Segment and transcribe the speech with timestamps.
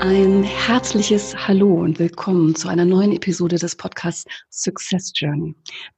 [0.00, 5.54] Ein herzliches Hallo und willkommen zu einer neuen Episode des Podcasts Success Journey,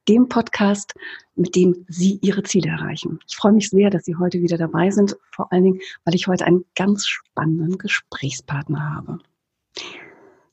[0.07, 0.93] dem Podcast,
[1.35, 3.19] mit dem Sie Ihre Ziele erreichen.
[3.27, 6.27] Ich freue mich sehr, dass Sie heute wieder dabei sind, vor allen Dingen, weil ich
[6.27, 9.19] heute einen ganz spannenden Gesprächspartner habe.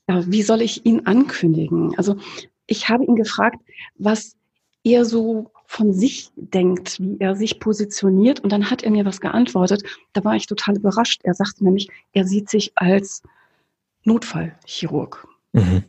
[0.09, 1.97] Ja, wie soll ich ihn ankündigen?
[1.97, 2.17] Also
[2.67, 3.61] ich habe ihn gefragt,
[3.97, 4.37] was
[4.83, 8.41] er so von sich denkt, wie er sich positioniert.
[8.41, 9.83] Und dann hat er mir was geantwortet.
[10.13, 11.21] Da war ich total überrascht.
[11.25, 13.23] Er sagte nämlich, er sieht sich als
[14.05, 15.27] Notfallchirurg.
[15.53, 15.85] Mhm.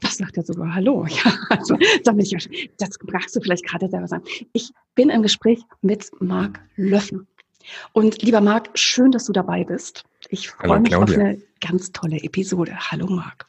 [0.00, 1.06] Das sagt er sogar Hallo.
[1.10, 4.24] Ja, also ich, das brauchst du vielleicht gerade selber sagen.
[4.52, 7.26] Ich bin im Gespräch mit Marc Löffen.
[7.92, 10.04] Und lieber Marc, schön, dass du dabei bist.
[10.28, 11.16] Ich freue mich Claudia.
[11.16, 12.76] auf eine ganz tolle Episode.
[12.78, 13.46] Hallo Marc.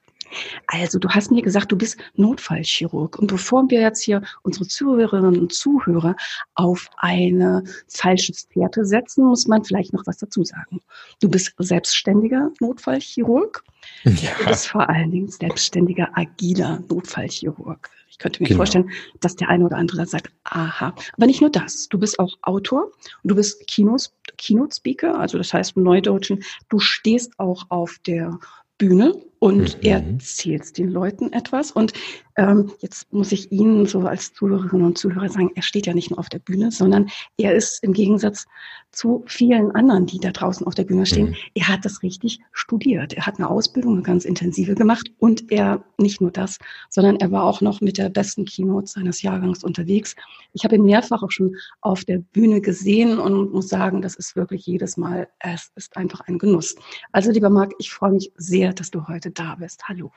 [0.67, 3.17] Also, du hast mir gesagt, du bist Notfallchirurg.
[3.19, 6.15] Und bevor wir jetzt hier unsere Zuhörerinnen und Zuhörer
[6.55, 10.81] auf eine falsche Fährte setzen, muss man vielleicht noch was dazu sagen.
[11.21, 13.63] Du bist selbstständiger Notfallchirurg.
[14.03, 14.31] Ja.
[14.39, 17.89] Du bist vor allen Dingen selbstständiger, agiler Notfallchirurg.
[18.09, 18.57] Ich könnte mir genau.
[18.57, 18.89] vorstellen,
[19.21, 20.93] dass der eine oder andere sagt, aha.
[21.13, 21.87] Aber nicht nur das.
[21.87, 22.91] Du bist auch Autor
[23.23, 28.39] du bist Kinos, Keynote Speaker, also das heißt im Neudeutschen, du stehst auch auf der
[28.77, 29.89] Bühne und mhm.
[29.89, 31.71] erzählt den Leuten etwas.
[31.71, 31.93] Und
[32.37, 36.11] ähm, jetzt muss ich Ihnen so als Zuhörerinnen und Zuhörer sagen, er steht ja nicht
[36.11, 38.45] nur auf der Bühne, sondern er ist im Gegensatz
[38.91, 41.35] zu vielen anderen, die da draußen auf der Bühne stehen, mhm.
[41.55, 43.13] er hat das richtig studiert.
[43.13, 46.57] Er hat eine Ausbildung, eine ganz intensive gemacht und er nicht nur das,
[46.89, 50.15] sondern er war auch noch mit der besten Keynote seines Jahrgangs unterwegs.
[50.53, 54.35] Ich habe ihn mehrfach auch schon auf der Bühne gesehen und muss sagen, das ist
[54.35, 56.75] wirklich jedes Mal, es ist einfach ein Genuss.
[57.11, 59.83] Also lieber Marc, ich freue mich sehr, dass du heute da bist.
[59.87, 60.11] Hallo.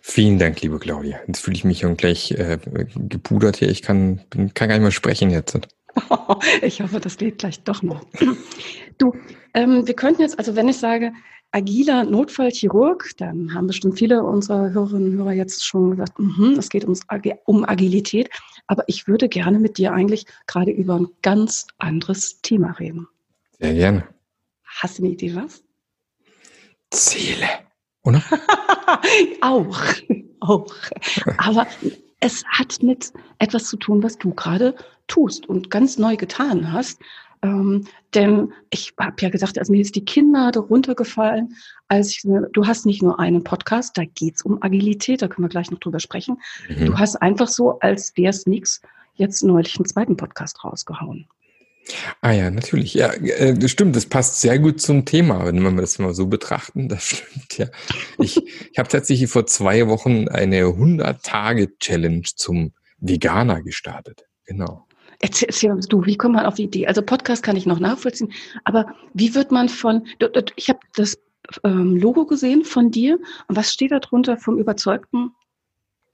[0.00, 1.18] Vielen Dank, liebe Claudia.
[1.26, 2.58] Jetzt fühle ich mich schon gleich äh,
[2.94, 3.68] gepudert hier.
[3.68, 5.58] Ich kann, bin, kann gar nicht mehr sprechen jetzt.
[6.62, 8.04] ich hoffe, das geht gleich doch noch.
[8.98, 9.12] Du,
[9.54, 11.12] ähm, wir könnten jetzt, also wenn ich sage,
[11.50, 16.68] agiler Notfallchirurg, dann haben bestimmt viele unserer Hörerinnen und Hörer jetzt schon gesagt, mm es
[16.68, 17.00] geht ums,
[17.44, 18.30] um Agilität.
[18.68, 23.08] Aber ich würde gerne mit dir eigentlich gerade über ein ganz anderes Thema reden.
[23.58, 24.06] Sehr gerne.
[24.64, 25.64] Hast du eine Idee, was?
[26.90, 27.48] Ziele
[28.04, 28.22] oder?
[29.40, 29.78] auch,
[30.40, 30.74] auch.
[31.38, 31.66] Aber
[32.20, 34.74] es hat mit etwas zu tun, was du gerade
[35.06, 37.00] tust und ganz neu getan hast.
[37.42, 41.56] Ähm, denn ich habe ja gesagt, also mir ist die Kinnlade runtergefallen,
[41.88, 45.50] als ich, du hast nicht nur einen Podcast, da geht's um Agilität, da können wir
[45.50, 46.40] gleich noch drüber sprechen.
[46.68, 46.86] Mhm.
[46.86, 48.80] Du hast einfach so, als wäre es nichts,
[49.14, 51.28] jetzt neulich einen zweiten Podcast rausgehauen.
[52.20, 52.94] Ah ja, natürlich.
[52.94, 53.94] Ja, äh, das stimmt.
[53.96, 56.88] Das passt sehr gut zum Thema, wenn wir das mal so betrachten.
[56.88, 57.66] Das stimmt ja.
[58.18, 58.38] Ich,
[58.72, 64.24] ich habe tatsächlich vor zwei Wochen eine 100-Tage-Challenge zum Veganer gestartet.
[64.46, 64.86] Genau.
[65.20, 66.86] Erzähl, erzähl du, wie kommt man auf die Idee?
[66.86, 68.32] Also Podcast kann ich noch nachvollziehen,
[68.64, 70.06] aber wie wird man von,
[70.56, 71.18] ich habe das
[71.62, 73.18] ähm, Logo gesehen von dir
[73.48, 75.30] und was steht da drunter vom überzeugten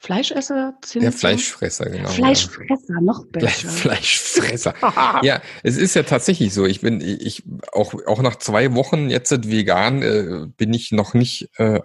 [0.03, 0.75] Fleischesser?
[0.95, 2.09] Der Fleischfresser, genau.
[2.09, 3.01] Fleischfresser, ja.
[3.03, 3.69] noch besser.
[3.69, 4.75] Fleischfresser.
[5.23, 6.65] ja, es ist ja tatsächlich so.
[6.65, 11.51] Ich bin, ich auch auch nach zwei Wochen jetzt vegan äh, bin ich noch nicht
[11.59, 11.81] äh,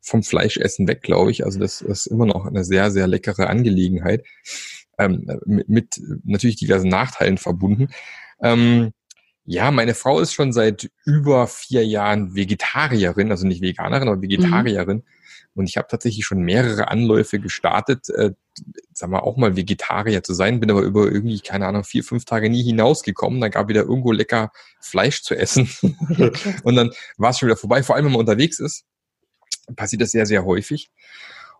[0.00, 1.44] vom Fleischessen weg, glaube ich.
[1.44, 4.24] Also das, das ist immer noch eine sehr sehr leckere Angelegenheit
[4.98, 7.88] ähm, mit, mit natürlich diversen Nachteilen verbunden.
[8.42, 8.92] Ähm,
[9.44, 14.98] ja, meine Frau ist schon seit über vier Jahren Vegetarierin, also nicht Veganerin, aber Vegetarierin.
[14.98, 15.13] Mhm.
[15.54, 18.32] Und ich habe tatsächlich schon mehrere Anläufe gestartet, äh,
[18.92, 22.24] sag mal, auch mal Vegetarier zu sein, bin aber über irgendwie, keine Ahnung, vier, fünf
[22.24, 23.40] Tage nie hinausgekommen.
[23.40, 24.50] Dann gab wieder irgendwo lecker
[24.80, 25.68] Fleisch zu essen.
[26.64, 27.82] und dann war es schon wieder vorbei.
[27.82, 28.84] Vor allem, wenn man unterwegs ist,
[29.76, 30.90] passiert das sehr, sehr häufig.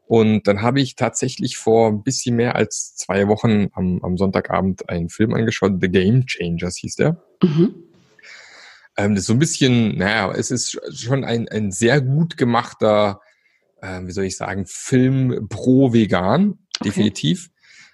[0.06, 4.88] Und dann habe ich tatsächlich vor ein bisschen mehr als zwei Wochen am, am Sonntagabend
[4.88, 7.22] einen Film angeschaut, The Game Changers hieß der.
[7.42, 7.74] Mhm.
[8.96, 13.20] Ähm, das ist so ein bisschen, naja, es ist schon ein, ein sehr gut gemachter
[13.84, 17.50] äh, wie soll ich sagen, Film pro vegan, definitiv.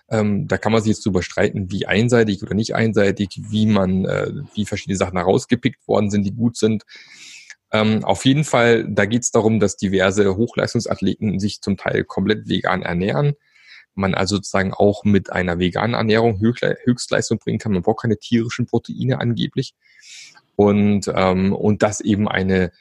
[0.07, 0.21] Okay.
[0.21, 4.05] Ähm, da kann man sich jetzt drüber streiten, wie einseitig oder nicht einseitig, wie man,
[4.05, 6.85] äh, wie verschiedene Sachen herausgepickt worden sind, die gut sind.
[7.73, 12.49] Ähm, auf jeden Fall, da geht es darum, dass diverse Hochleistungsathleten sich zum Teil komplett
[12.49, 13.35] vegan ernähren.
[13.95, 17.73] Man also sozusagen auch mit einer veganen Ernährung Höchstleistung bringen kann.
[17.73, 19.75] Man braucht keine tierischen Proteine angeblich.
[20.57, 22.73] Und, ähm, und das eben eine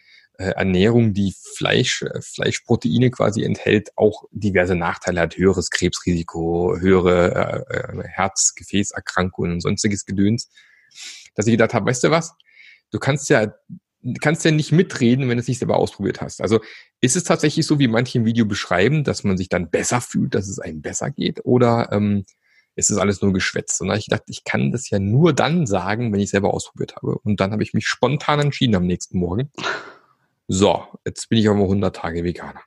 [0.44, 7.75] Ernährung, die Fleisch, äh, Fleischproteine quasi enthält, auch diverse Nachteile hat, höheres Krebsrisiko, höhere äh,
[7.75, 10.50] äh, Herz-Gefäßerkrankungen und sonstiges Gedöns,
[11.36, 12.33] dass ich gedacht habe, weißt du was,
[12.91, 13.53] du kannst ja
[14.21, 16.42] kannst ja nicht mitreden, wenn du es nicht selber ausprobiert hast.
[16.42, 16.62] Also
[17.01, 20.35] ist es tatsächlich so, wie manche im Video beschreiben, dass man sich dann besser fühlt,
[20.35, 22.24] dass es einem besser geht, oder ähm,
[22.75, 23.81] ist das alles nur Geschwätz?
[23.81, 26.95] Und da ich gedacht, ich kann das ja nur dann sagen, wenn ich selber ausprobiert
[26.95, 27.18] habe.
[27.19, 29.51] Und dann habe ich mich spontan entschieden am nächsten Morgen.
[30.51, 32.61] So, jetzt bin ich aber mal 100 Tage Veganer.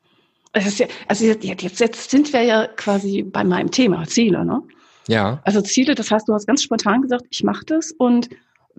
[0.54, 0.62] Ja,
[1.08, 4.62] also jetzt, jetzt sind wir ja quasi bei meinem Thema, Ziele, ne?
[5.08, 5.40] Ja.
[5.44, 7.90] Also Ziele, das heißt, du hast ganz spontan gesagt, ich mache das.
[7.90, 8.28] Und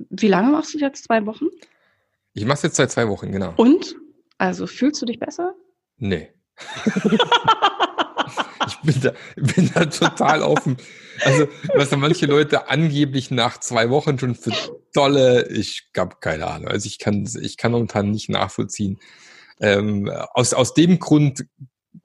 [0.09, 1.03] wie lange machst du jetzt?
[1.03, 1.47] Zwei Wochen?
[2.33, 3.53] Ich mache es jetzt seit zwei Wochen, genau.
[3.57, 3.95] Und?
[4.38, 5.53] Also fühlst du dich besser?
[5.97, 6.29] Nee.
[8.67, 10.77] ich bin da, bin da total offen.
[11.25, 14.53] Also, was da manche Leute angeblich nach zwei Wochen schon für
[14.94, 16.68] tolle, ich habe keine Ahnung.
[16.69, 19.00] Also ich kann, ich kann momentan nicht nachvollziehen.
[19.60, 21.45] Ähm, aus, aus dem Grund,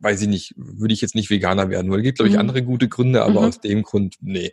[0.00, 2.40] weiß ich nicht, würde ich jetzt nicht Veganer werden, weil es gibt, glaube ich, mhm.
[2.40, 3.46] andere gute Gründe, aber mhm.
[3.48, 4.52] aus dem Grund, nee.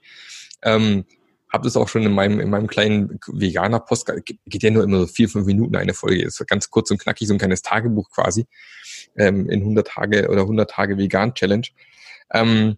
[0.62, 1.06] Ähm,
[1.52, 5.00] habe das auch schon in meinem, in meinem kleinen veganer Post, geht ja nur immer
[5.02, 8.10] so vier, fünf Minuten eine Folge, ist ganz kurz und knackig, so ein kleines Tagebuch
[8.10, 8.46] quasi,
[9.18, 11.68] ähm, in 100 Tage oder 100 Tage Vegan Challenge.
[12.34, 12.78] Ähm,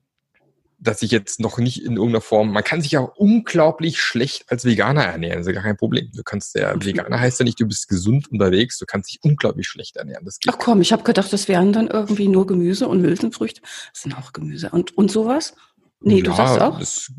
[0.79, 4.63] dass ich jetzt noch nicht in irgendeiner Form, man kann sich auch unglaublich schlecht als
[4.63, 6.11] Veganer ernähren, das ist ja gar kein Problem.
[6.13, 9.67] Du kannst ja, Veganer heißt ja nicht, du bist gesund unterwegs, du kannst dich unglaublich
[9.67, 10.23] schlecht ernähren.
[10.25, 10.53] Das geht.
[10.53, 13.61] Ach komm, ich habe gedacht, das wären dann irgendwie nur Gemüse und Hülsenfrüchte.
[13.61, 15.55] Das sind auch Gemüse und, und sowas.
[15.99, 16.79] Nee, du ja, sagst auch.
[16.79, 17.11] Das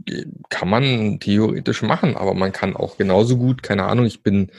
[0.50, 4.52] kann man theoretisch machen, aber man kann auch genauso gut, keine Ahnung, ich bin,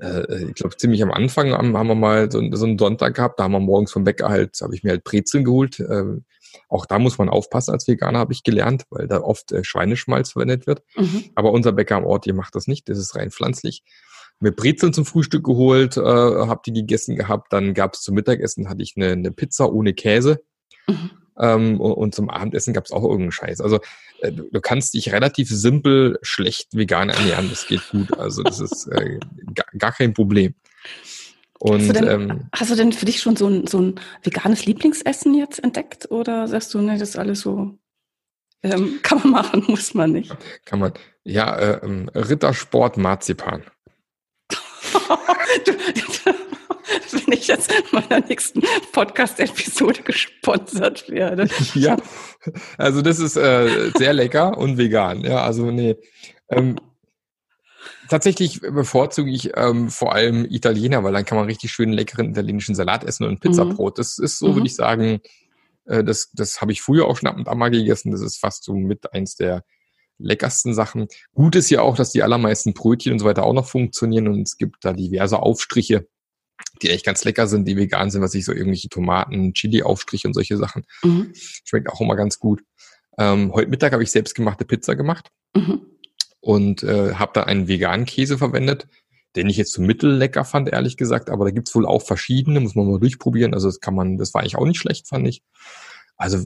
[0.00, 3.52] äh, ich glaube, ziemlich am Anfang haben, wir mal so, einen Sonntag gehabt, da haben
[3.52, 5.80] wir morgens vom Bäcker halt, habe ich mir halt Brezeln geholt.
[5.80, 6.20] Äh,
[6.68, 10.32] auch da muss man aufpassen als Veganer, habe ich gelernt, weil da oft äh, Schweineschmalz
[10.32, 10.82] verwendet wird.
[10.96, 11.24] Mhm.
[11.34, 13.82] Aber unser Bäcker am Ort, ihr macht das nicht, das ist rein pflanzlich.
[14.40, 17.52] Mir Brezeln zum Frühstück geholt, äh, habe die gegessen gehabt.
[17.52, 20.42] Dann gab es zum Mittagessen hatte ich eine, eine Pizza ohne Käse.
[20.86, 21.10] Mhm.
[21.36, 23.60] Ähm, und, zum Abendessen gab es auch irgendeinen Scheiß.
[23.60, 23.80] Also
[24.20, 27.48] äh, du, du, kannst dich relativ simpel schlecht vegan ernähren.
[27.50, 28.16] Das geht gut.
[28.18, 29.18] Also das ist äh,
[29.52, 30.54] gar, gar kein Problem.
[31.64, 33.94] Und, hast, du denn, ähm, hast du denn für dich schon so ein, so ein
[34.22, 36.10] veganes Lieblingsessen jetzt entdeckt?
[36.10, 37.78] Oder sagst du, ne, das ist alles so,
[38.62, 40.36] ähm, kann man machen, muss man nicht?
[40.66, 40.92] Kann man.
[41.22, 43.62] Ja, äh, ähm, Rittersport Marzipan.
[45.64, 45.72] du,
[47.12, 48.60] wenn ich jetzt in meiner nächsten
[48.92, 51.48] Podcast-Episode gesponsert werde.
[51.72, 51.96] Ja,
[52.76, 55.22] also das ist äh, sehr lecker und vegan.
[55.22, 55.96] Ja, also nee.
[56.50, 56.76] Ähm,
[58.08, 62.74] tatsächlich bevorzuge ich ähm, vor allem Italiener, weil dann kann man richtig schön leckeren italienischen
[62.74, 63.94] Salat essen und Pizzabrot.
[63.94, 64.00] Mhm.
[64.00, 64.54] Das ist so, mhm.
[64.56, 65.20] würde ich sagen,
[65.86, 68.10] äh, das, das habe ich früher auch schon ab und an mal gegessen.
[68.10, 69.64] Das ist fast so mit eins der
[70.18, 71.08] leckersten Sachen.
[71.34, 74.42] Gut ist ja auch, dass die allermeisten Brötchen und so weiter auch noch funktionieren und
[74.42, 76.06] es gibt da diverse Aufstriche,
[76.82, 80.34] die echt ganz lecker sind, die vegan sind, was ich so irgendwelche Tomaten, Chili-Aufstriche und
[80.34, 80.84] solche Sachen.
[81.02, 81.32] Mhm.
[81.34, 82.62] Schmeckt auch immer ganz gut.
[83.18, 85.82] Ähm, heute Mittag habe ich selbstgemachte Pizza gemacht mhm.
[86.44, 88.86] Und äh, habe da einen veganen Käse verwendet,
[89.34, 91.30] den ich jetzt so mittellecker fand, ehrlich gesagt.
[91.30, 93.54] Aber da gibt's wohl auch verschiedene, muss man mal durchprobieren.
[93.54, 95.42] Also das kann man, das war eigentlich auch nicht schlecht, fand ich.
[96.18, 96.44] Also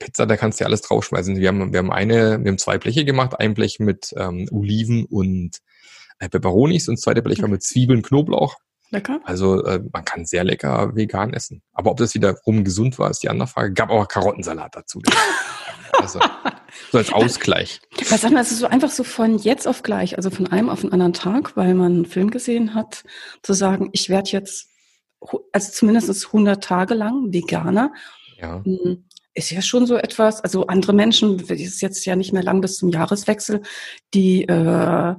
[0.00, 1.36] Pizza, da kannst du ja alles draufschmeißen.
[1.36, 5.04] Wir haben, wir haben eine, wir haben zwei Bleche gemacht, ein Blech mit ähm, Oliven
[5.04, 5.58] und
[6.18, 8.56] äh, Peperonis und das zweite Blech war mit Zwiebeln, Knoblauch.
[8.90, 9.20] Lecker.
[9.22, 11.62] Also äh, man kann sehr lecker vegan essen.
[11.72, 13.72] Aber ob das wiederum gesund war, ist die andere Frage.
[13.72, 15.00] Gab auch Karottensalat dazu.
[16.00, 16.20] also
[16.90, 17.80] so als Ausgleich.
[18.10, 20.82] Was sagen wir, also so einfach so von jetzt auf gleich, also von einem auf
[20.82, 23.04] den anderen Tag, weil man einen Film gesehen hat,
[23.42, 24.68] zu sagen, ich werde jetzt,
[25.52, 27.92] also zumindest 100 Tage lang Veganer.
[28.40, 28.62] Ja.
[28.64, 32.42] Hm, ist ja schon so etwas, also andere Menschen, es ist jetzt ja nicht mehr
[32.42, 33.62] lang bis zum Jahreswechsel,
[34.12, 35.14] die äh,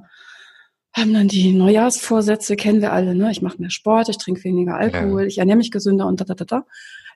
[0.92, 3.30] haben dann die Neujahrsvorsätze, kennen wir alle, ne?
[3.30, 5.26] Ich mache mehr Sport, ich trinke weniger Alkohol, ja.
[5.26, 6.64] ich ernähre mich gesünder und da, da, da, da.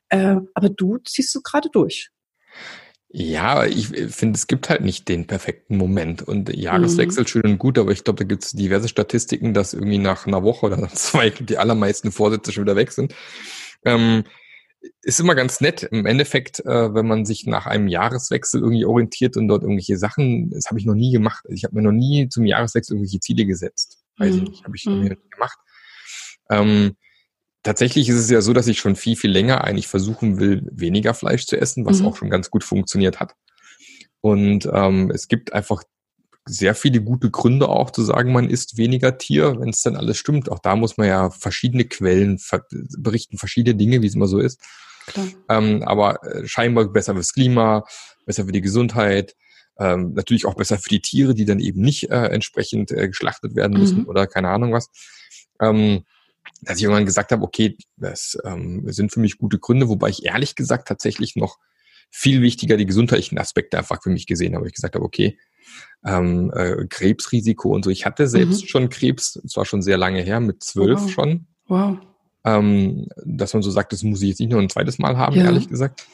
[0.09, 2.11] Äh, aber du ziehst du gerade durch.
[3.17, 6.23] Ja, ich finde, es gibt halt nicht den perfekten Moment.
[6.23, 7.29] Und Jahreswechsel mhm.
[7.29, 10.43] schön und gut, aber ich glaube, da gibt es diverse Statistiken, dass irgendwie nach einer
[10.43, 13.15] Woche oder nach zwei die allermeisten Vorsätze schon wieder weg sind.
[13.85, 14.25] Ähm,
[15.03, 19.37] ist immer ganz nett im Endeffekt, äh, wenn man sich nach einem Jahreswechsel irgendwie orientiert
[19.37, 21.45] und dort irgendwelche Sachen, das habe ich noch nie gemacht.
[21.51, 24.03] Ich habe mir noch nie zum Jahreswechsel irgendwelche Ziele gesetzt.
[24.19, 24.43] Weiß mhm.
[24.43, 24.93] ich nicht, habe ich mhm.
[24.93, 25.59] noch nie gemacht.
[26.51, 26.97] Ähm,
[27.65, 31.15] tatsächlich ist es ja so, dass ich schon viel, viel länger eigentlich versuchen will, weniger
[31.15, 32.07] Fleisch zu essen, was mhm.
[32.07, 33.35] auch schon ganz gut funktioniert hat.
[34.21, 35.83] Und ähm, es gibt einfach
[36.47, 40.19] sehr viele gute Gründe auch zu sagen, man isst weniger Tier, wenn es dann alles
[40.19, 40.51] stimmt.
[40.51, 42.65] Auch da muss man ja verschiedene Quellen ver
[42.99, 44.61] berichten, verschiedene Dinge, wie es immer so ist.
[45.49, 47.85] Ähm, aber äh, scheinbar besser fürs Klima,
[48.27, 49.35] besser für die Gesundheit,
[49.79, 53.57] ähm, natürlich auch besser für die Tiere, die dann eben nicht äh, entsprechend äh, geschlachtet
[53.57, 54.09] werden müssen mhm.
[54.09, 54.91] oder keine Ahnung was.
[55.61, 56.05] Ähm,
[56.63, 60.25] dass ich irgendwann gesagt habe, okay, das ähm, sind für mich gute Gründe, wobei ich
[60.25, 61.59] ehrlich gesagt tatsächlich noch
[62.11, 64.67] viel wichtiger die gesundheitlichen Aspekte einfach für mich gesehen habe.
[64.67, 65.39] Ich gesagt habe, okay,
[66.05, 67.91] ähm, äh, Krebsrisiko und so.
[67.91, 68.67] Ich hatte selbst mhm.
[68.67, 71.11] schon Krebs, zwar schon sehr lange her, mit zwölf wow.
[71.11, 71.47] schon.
[71.67, 71.99] Wow.
[72.45, 75.37] Ähm, dass man so sagt, das muss ich jetzt nicht nur ein zweites Mal haben,
[75.37, 75.45] ja.
[75.45, 76.07] ehrlich gesagt.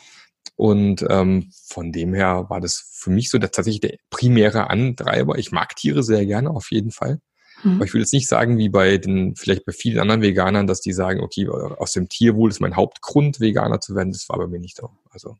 [0.57, 5.39] Und ähm, von dem her war das für mich so der, tatsächlich der primäre Antreiber.
[5.39, 7.21] Ich mag Tiere sehr gerne, auf jeden Fall.
[7.63, 7.77] Mhm.
[7.77, 10.81] Aber ich will jetzt nicht sagen, wie bei den, vielleicht bei vielen anderen Veganern, dass
[10.81, 14.13] die sagen, okay, aus dem Tierwohl ist mein Hauptgrund, Veganer zu werden.
[14.13, 14.91] Das war bei mir nicht so.
[15.11, 15.37] Also.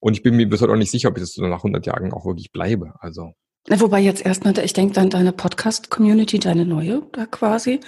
[0.00, 2.12] Und ich bin mir bis heute auch nicht sicher, ob ich das nach 100 Jahren
[2.12, 2.94] auch wirklich bleibe.
[3.00, 3.34] Also.
[3.68, 7.80] Wobei jetzt erstmal, ich denke dann deine Podcast-Community, deine neue da quasi,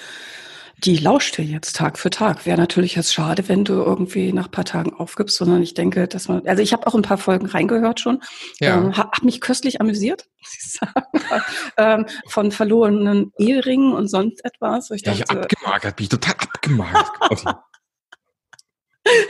[0.85, 2.47] die lauscht dir jetzt Tag für Tag.
[2.47, 6.29] Wäre natürlich jetzt schade, wenn du irgendwie nach paar Tagen aufgibst, sondern ich denke, dass
[6.29, 8.23] man, also ich habe auch ein paar Folgen reingehört schon,
[8.61, 8.77] ja.
[8.77, 11.25] ähm, habe hab mich köstlich amüsiert, muss ich sagen,
[11.77, 14.91] ähm, von verlorenen Eheringen und sonst etwas.
[14.91, 17.11] ich ja, dachte, ich abgemagert, bin ich total abgemagert.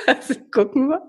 [0.07, 1.03] Also gucken wir.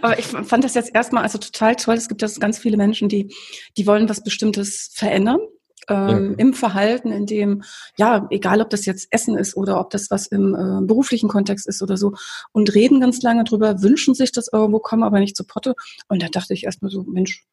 [0.00, 1.96] Aber ich fand das jetzt erstmal also total toll.
[1.96, 3.34] Es gibt jetzt ganz viele Menschen, die,
[3.76, 5.40] die wollen was Bestimmtes verändern
[5.88, 6.38] ähm, ja.
[6.38, 7.62] im Verhalten, in dem,
[7.96, 11.66] ja, egal ob das jetzt Essen ist oder ob das was im äh, beruflichen Kontext
[11.66, 12.14] ist oder so,
[12.52, 15.74] und reden ganz lange drüber, wünschen sich das irgendwo, kommen aber nicht zu Potte.
[16.08, 17.44] Und da dachte ich erstmal so, Mensch,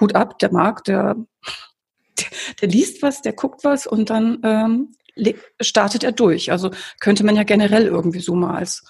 [0.00, 1.16] Hut ab, der mag, der,
[2.18, 2.28] der,
[2.60, 4.92] der liest was, der guckt was und dann ähm,
[5.60, 6.52] startet er durch.
[6.52, 8.84] Also könnte man ja generell irgendwie so mal als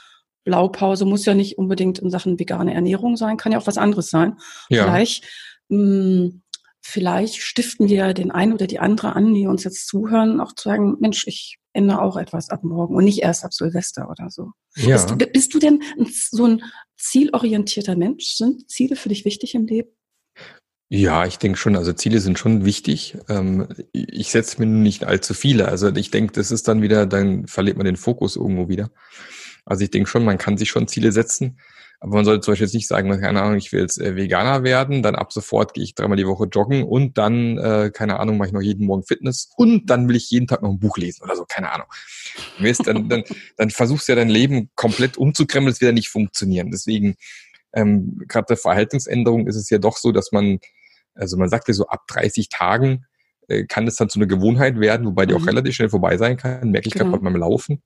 [0.44, 4.10] Blaupause, muss ja nicht unbedingt in Sachen vegane Ernährung sein, kann ja auch was anderes
[4.10, 4.36] sein.
[4.68, 4.84] Ja.
[4.84, 5.24] Vielleicht
[5.68, 6.42] mh, hm,
[6.86, 10.68] vielleicht stiften wir den einen oder die andere an, die uns jetzt zuhören, auch zu
[10.68, 14.52] sagen, Mensch, ich ändere auch etwas ab morgen und nicht erst ab Silvester oder so.
[14.76, 14.96] Ja.
[14.96, 15.82] Bist, du, bist du denn
[16.30, 16.62] so ein
[16.96, 18.36] zielorientierter Mensch?
[18.36, 19.90] Sind Ziele für dich wichtig im Leben?
[20.88, 23.18] Ja, ich denke schon, also Ziele sind schon wichtig.
[23.28, 25.66] Ähm, ich setze mir nicht allzu viele.
[25.68, 28.90] Also ich denke, das ist dann wieder, dann verliert man den Fokus irgendwo wieder.
[29.64, 31.58] Also ich denke schon, man kann sich schon Ziele setzen.
[32.00, 34.64] Aber man sollte zum Beispiel jetzt nicht sagen, keine Ahnung, ich will jetzt äh, Veganer
[34.64, 38.36] werden, dann ab sofort gehe ich dreimal die Woche joggen und dann, äh, keine Ahnung,
[38.36, 40.98] mache ich noch jeden Morgen Fitness und dann will ich jeden Tag noch ein Buch
[40.98, 41.86] lesen oder so, keine Ahnung.
[42.86, 43.24] Dann, dann,
[43.56, 46.70] dann versuchst du ja dein Leben komplett umzukrempeln, das wird ja nicht funktionieren.
[46.70, 47.16] Deswegen,
[47.72, 50.58] ähm, gerade der Verhaltensänderung ist es ja doch so, dass man,
[51.14, 53.06] also man sagt ja so ab 30 Tagen
[53.48, 55.48] äh, kann es dann zu einer Gewohnheit werden, wobei die auch mhm.
[55.48, 57.10] relativ schnell vorbei sein kann, merke ich genau.
[57.10, 57.82] gerade beim Laufen.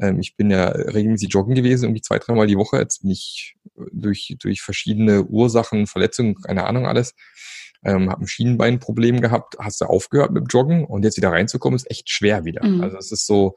[0.00, 2.78] Ähm, ich bin ja regelmäßig joggen gewesen, irgendwie zwei, dreimal die Woche.
[2.78, 3.56] Jetzt bin ich
[3.92, 7.14] durch, durch verschiedene Ursachen, Verletzungen, keine Ahnung alles,
[7.84, 11.76] ähm, habe ein Schienenbeinproblem gehabt, hast du aufgehört mit dem Joggen und jetzt wieder reinzukommen,
[11.76, 12.64] ist echt schwer wieder.
[12.64, 12.80] Mhm.
[12.82, 13.54] Also es ist so,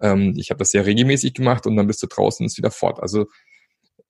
[0.00, 2.70] ähm, ich habe das sehr regelmäßig gemacht und dann bist du draußen und ist wieder
[2.70, 3.00] fort.
[3.00, 3.26] Also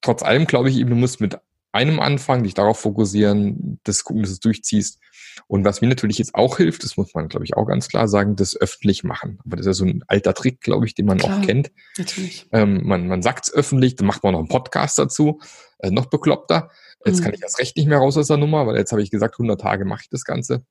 [0.01, 1.39] trotz allem glaube ich eben, du musst mit
[1.73, 5.01] einem anfangen, dich darauf fokussieren, das gucken, dass du es durchziehst.
[5.47, 8.09] Und was mir natürlich jetzt auch hilft, das muss man, glaube ich, auch ganz klar
[8.09, 9.39] sagen, das öffentlich machen.
[9.45, 11.71] Aber das ist ja so ein alter Trick, glaube ich, den man klar, auch kennt.
[11.97, 12.47] Natürlich.
[12.53, 15.41] Ähm, man man sagt es öffentlich, dann macht man noch einen Podcast dazu,
[15.79, 16.71] äh, noch bekloppter.
[17.05, 17.25] Jetzt mhm.
[17.25, 19.35] kann ich das Recht nicht mehr raus aus der Nummer, weil jetzt habe ich gesagt,
[19.35, 20.65] 100 Tage mache ich das Ganze.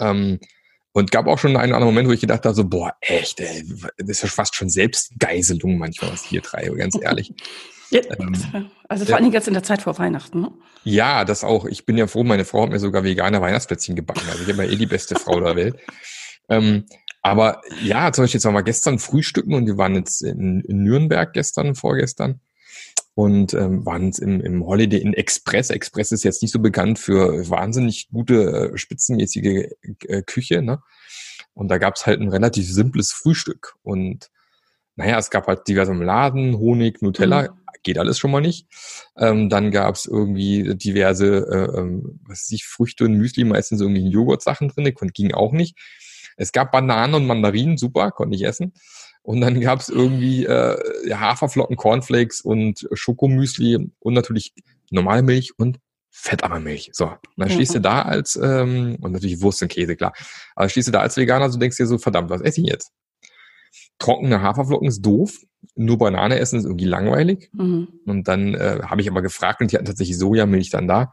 [0.00, 0.38] Ähm,
[0.92, 3.64] und gab auch schon einen anderen Moment, wo ich gedacht habe, so, boah, echt, ey,
[3.98, 7.32] das ist ja fast schon Selbstgeiselung manchmal, was ich hier treibe, ganz ehrlich.
[7.90, 10.50] Ja, ähm, also vor allen Dingen jetzt in der Zeit vor Weihnachten, ne?
[10.84, 11.64] Ja, das auch.
[11.64, 14.22] Ich bin ja froh, meine Frau hat mir sogar vegane Weihnachtsplätzchen gebacken.
[14.30, 15.76] Also ich habe ja eh die beste Frau der Welt.
[16.48, 16.84] Ähm,
[17.22, 20.82] aber ja, zum Beispiel jetzt waren wir gestern frühstücken und wir waren jetzt in, in
[20.82, 22.40] Nürnberg gestern, vorgestern
[23.14, 25.70] und ähm, waren im, im Holiday Inn Express.
[25.70, 29.70] Express ist jetzt nicht so bekannt für wahnsinnig gute, äh, spitzenmäßige
[30.06, 30.80] äh, Küche, ne?
[31.52, 33.74] Und da gab's halt ein relativ simples Frühstück.
[33.82, 34.30] Und
[34.98, 38.66] naja, es gab halt diverse Marmeladen, Honig, Nutella, mhm geht alles schon mal nicht.
[39.16, 43.80] Ähm, dann gab es irgendwie diverse, äh, ähm, was weiß ich, Früchte und Müsli, meistens
[43.80, 45.76] irgendwie Joghurt-Sachen drin, ging auch nicht.
[46.36, 48.72] Es gab Bananen und Mandarinen, super, konnte ich essen.
[49.22, 50.76] Und dann gab es irgendwie äh,
[51.12, 54.54] Haferflocken, Cornflakes und Schokomüsli und natürlich
[54.90, 55.78] normale Milch und
[56.10, 56.90] fettarme Milch.
[56.92, 60.12] So, dann stehst du da als, ähm, und natürlich Wurst und Käse, klar.
[60.54, 62.92] Aber stehst du da als Veganer, so denkst dir so, verdammt, was esse ich jetzt?
[63.98, 65.40] Trockene Haferflocken ist doof.
[65.74, 67.50] Nur Banane essen ist irgendwie langweilig.
[67.52, 67.88] Mhm.
[68.06, 71.12] Und dann äh, habe ich aber gefragt und die hatten tatsächlich Sojamilch dann da.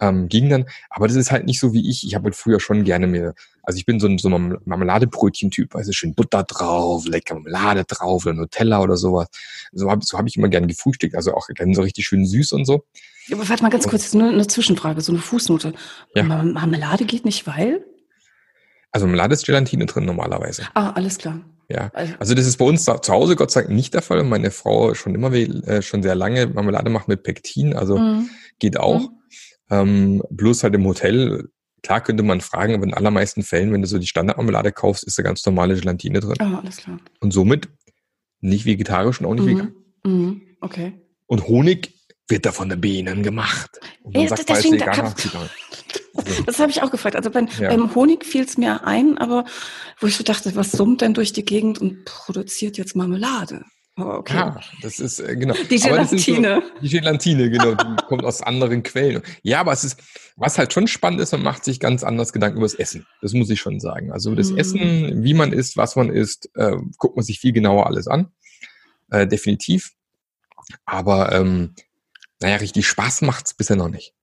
[0.00, 2.06] Ähm, ging dann, aber das ist halt nicht so wie ich.
[2.06, 3.34] Ich habe halt früher schon gerne mir,
[3.64, 8.24] also ich bin so ein, so ein Marmeladebrötchen-Typ, also schön Butter drauf, lecker Marmelade drauf
[8.24, 9.26] oder Nutella oder sowas.
[9.72, 12.52] So habe so hab ich immer gerne gefrühstückt, also auch gerne so richtig schön süß
[12.52, 12.84] und so.
[13.26, 15.74] Ja, aber warte mal ganz kurz, nur eine Zwischenfrage, so eine Fußnote.
[16.14, 16.22] Ja.
[16.22, 17.84] Marmelade geht nicht, weil?
[18.92, 20.62] Also Marmelade ist Gelatine drin normalerweise.
[20.74, 21.40] Ah, alles klar.
[21.70, 24.24] Ja, also, also das ist bei uns zu Hause Gott sei Dank nicht der Fall.
[24.24, 28.30] Meine Frau schon immer äh, schon sehr lange Marmelade macht mit Pektin, also mhm.
[28.58, 29.00] geht auch.
[29.02, 29.08] Mhm.
[29.70, 31.50] Ähm, bloß halt im Hotel,
[31.82, 35.18] klar könnte man fragen, aber in allermeisten Fällen, wenn du so die Standardmarmelade kaufst, ist
[35.18, 36.36] da ganz normale Gelatine drin.
[36.38, 36.98] Ah, alles klar.
[37.20, 37.68] Und somit
[38.40, 39.50] nicht vegetarisch und auch nicht Mhm.
[39.50, 39.74] vegan.
[40.04, 40.42] Mhm.
[40.62, 40.92] Okay.
[41.26, 41.92] Und Honig
[42.28, 43.78] wird da von den Bienen gemacht.
[44.02, 45.14] Und man Ja, sagt, deswegen, da veganer
[46.14, 46.44] vegan.
[46.46, 47.16] Das habe ich auch gefragt.
[47.16, 47.68] Also beim, Ja.
[47.70, 49.44] beim Honig fiel es mir ein, aber
[50.00, 53.64] wo ich so dachte, was summt denn durch die Gegend und produziert jetzt Marmelade?
[53.96, 54.34] Aber okay.
[54.36, 55.54] Ja, das ist, äh, genau.
[55.54, 56.62] Die das ist so- Gelatine.
[56.80, 59.22] Die Gelatine, genau, die kommt aus anderen Quellen.
[59.42, 60.00] Ja, aber es ist,
[60.36, 63.06] was halt schon spannend ist, man macht sich ganz anders Gedanken über das Essen.
[63.22, 64.12] Das muss ich schon sagen.
[64.12, 64.56] Also das Mhm.
[64.58, 68.28] Essen, wie man isst, was man isst, äh, guckt man sich viel genauer alles an.
[69.10, 69.90] Äh, definitiv.
[70.84, 71.74] Aber ähm,
[72.40, 74.14] naja, richtig Spaß macht's bisher noch nicht.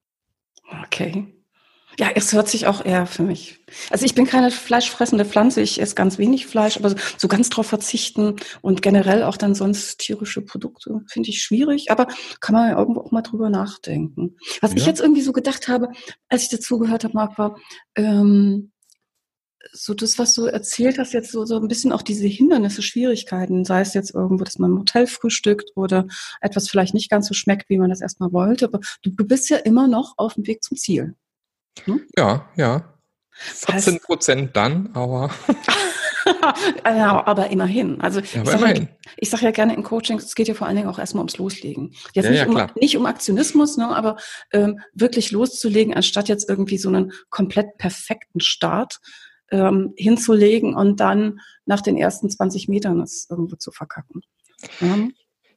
[0.86, 1.35] Okay.
[2.00, 3.60] Ja, es hört sich auch eher für mich.
[3.90, 7.68] Also ich bin keine fleischfressende Pflanze, ich esse ganz wenig Fleisch, aber so ganz drauf
[7.68, 12.08] verzichten und generell auch dann sonst tierische Produkte finde ich schwierig, aber
[12.42, 14.36] kann man ja irgendwo auch mal drüber nachdenken.
[14.62, 14.88] Was ich Ja.
[14.88, 15.90] jetzt irgendwie so gedacht habe,
[16.30, 17.58] als ich dazu gehört habe, Marc, war,
[17.96, 18.72] ähm,
[19.74, 23.66] so das, was du erzählt hast, jetzt so, so ein bisschen auch diese Hindernisse, Schwierigkeiten,
[23.66, 26.06] sei es jetzt irgendwo, dass man im Hotel frühstückt oder
[26.42, 29.50] etwas vielleicht nicht ganz so schmeckt, wie man das erstmal wollte, aber du, du bist
[29.50, 31.16] ja immer noch auf dem Weg zum Ziel.
[32.18, 32.94] Ja, ja.
[33.38, 35.30] Heißt- 14 Prozent dann, aber
[36.86, 38.00] ja, aber immerhin.
[38.02, 40.54] Also ja, ich aber sage ja, ich sag ja gerne in Coachings, es geht ja
[40.54, 41.94] vor allen Dingen auch erstmal ums Loslegen.
[42.14, 44.18] Jetzt Ja, nicht, ja, um, nicht um Aktionismus, ne, aber
[44.54, 49.00] ähm, wirklich loszulegen, anstatt jetzt irgendwie so einen komplett perfekten Start
[49.52, 54.22] ähm, hinzulegen und dann nach den ersten 20 Metern es irgendwo zu verkacken.
[54.80, 54.98] Ja.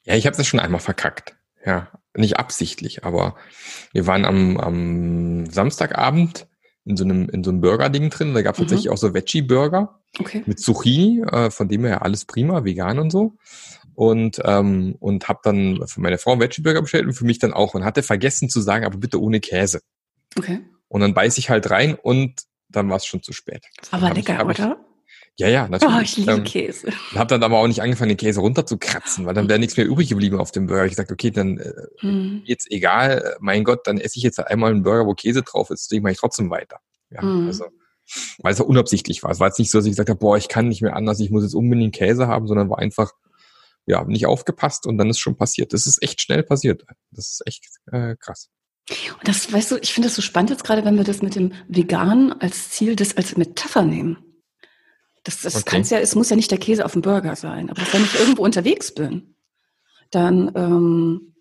[0.04, 1.36] Ja, ich habe das schon einmal verkackt.
[1.64, 3.36] Ja, nicht absichtlich, aber
[3.92, 6.46] wir waren am, am Samstagabend
[6.84, 8.34] in so einem in so einem Burger-Ding drin.
[8.34, 8.64] Da gab es Mhm.
[8.64, 10.42] tatsächlich auch so Veggie-Burger Okay.
[10.46, 13.34] mit Zucchini, äh, von dem her alles prima, vegan und so.
[13.94, 17.52] Und ähm, und habe dann für meine Frau einen Veggie-Burger bestellt und für mich dann
[17.52, 19.80] auch und hatte vergessen zu sagen, aber bitte ohne Käse.
[20.36, 20.60] Okay.
[20.88, 23.64] Und dann beiß ich halt rein und dann war es schon zu spät.
[23.90, 24.84] Aber lecker, ich, oder?
[25.38, 25.94] Ja, ja, natürlich.
[25.96, 26.88] Oh, ich liebe Ähm, Käse.
[27.14, 30.08] habe dann aber auch nicht angefangen, den Käse runterzukratzen, weil dann wäre nichts mehr übrig
[30.08, 30.84] geblieben auf dem Burger.
[30.84, 32.42] Ich gesagt, okay, dann äh, Hm.
[32.44, 35.92] jetzt egal, mein Gott, dann esse ich jetzt einmal einen Burger, wo Käse drauf ist,
[35.92, 36.80] den mache ich trotzdem weiter.
[37.10, 37.46] Ja, Mhm.
[37.46, 37.66] also,
[38.38, 39.30] weil es ja unabsichtlich war.
[39.30, 41.20] Es war jetzt nicht so, dass ich gesagt habe, boah, ich kann nicht mehr anders,
[41.20, 43.12] ich muss jetzt unbedingt Käse haben, sondern war einfach,
[43.86, 45.72] ja, nicht aufgepasst und dann ist schon passiert.
[45.72, 46.84] Das ist echt schnell passiert.
[47.12, 48.48] Das ist echt äh, krass.
[48.90, 51.34] Und das, weißt du, ich finde das so spannend jetzt gerade, wenn wir das mit
[51.36, 54.18] dem Vegan als Ziel, das als Metapher nehmen.
[55.28, 55.64] Das, das Okay.
[55.66, 58.18] kann's ja, es muss ja nicht der Käse auf dem Burger sein, aber wenn ich
[58.18, 59.34] irgendwo unterwegs bin,
[60.10, 61.34] dann, ähm,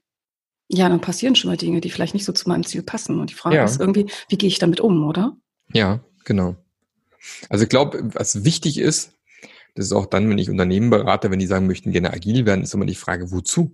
[0.68, 3.18] ja, dann passieren schon mal Dinge, die vielleicht nicht so zu meinem Ziel passen.
[3.22, 3.64] Und die Frage Ja.
[3.64, 5.38] ist irgendwie, wie gehe ich damit um, oder?
[5.72, 6.58] Ja, genau.
[7.48, 9.14] Also ich glaube, was wichtig ist,
[9.76, 12.64] das ist auch dann, wenn ich Unternehmen berate, wenn die sagen, möchten gerne agil werden,
[12.64, 13.72] ist immer die Frage, wozu?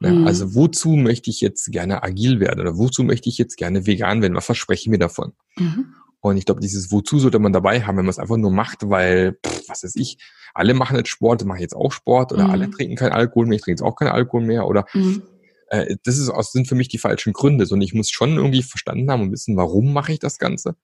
[0.00, 0.12] Ne?
[0.12, 0.26] Mhm.
[0.26, 4.22] Also wozu möchte ich jetzt gerne agil werden oder wozu möchte ich jetzt gerne vegan
[4.22, 4.34] werden?
[4.34, 5.32] Was verspreche ich mir davon?
[5.58, 5.92] Mhm.
[6.20, 8.88] Und ich glaube, dieses Wozu sollte man dabei haben, wenn man es einfach nur macht,
[8.90, 10.18] weil, pff, was weiß ich,
[10.54, 12.50] alle machen jetzt Sport, mache ich jetzt auch Sport oder Mhm.
[12.50, 15.22] alle trinken keinen Alkohol mehr, ich trinke jetzt auch keinen Alkohol mehr oder Mhm.
[15.68, 18.62] äh, das ist, aus- sind für mich die falschen Gründe, sondern ich muss schon irgendwie
[18.62, 20.74] verstanden haben und wissen, warum mache ich das Ganze,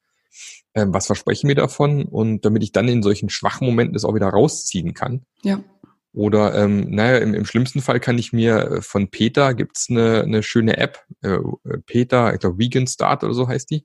[0.75, 4.05] ähm, was verspreche ich mir davon und damit ich dann in solchen schwachen Momenten das
[4.05, 5.23] auch wieder rausziehen kann.
[5.43, 5.65] Ja.
[6.13, 10.23] Oder, ähm, naja, im, im schlimmsten Fall kann ich mir äh, von Peter gibt's eine,
[10.23, 11.39] eine schöne App, äh,
[11.87, 13.85] Peter, ich glaube Vegan Start oder so heißt die,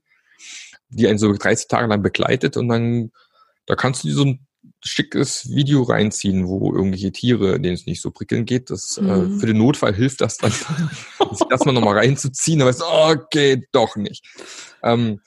[0.90, 3.12] die einen so 30 Tage lang begleitet und dann,
[3.66, 4.46] da kannst du dir so ein
[4.84, 8.70] schickes Video reinziehen, wo irgendwelche Tiere, denen es nicht so prickeln geht.
[8.70, 9.40] Das äh, Mhm.
[9.40, 10.52] für den Notfall hilft das dann,
[11.32, 14.26] sich das mal nochmal reinzuziehen, dann weißt du, okay, doch nicht.
[14.84, 15.20] Ähm,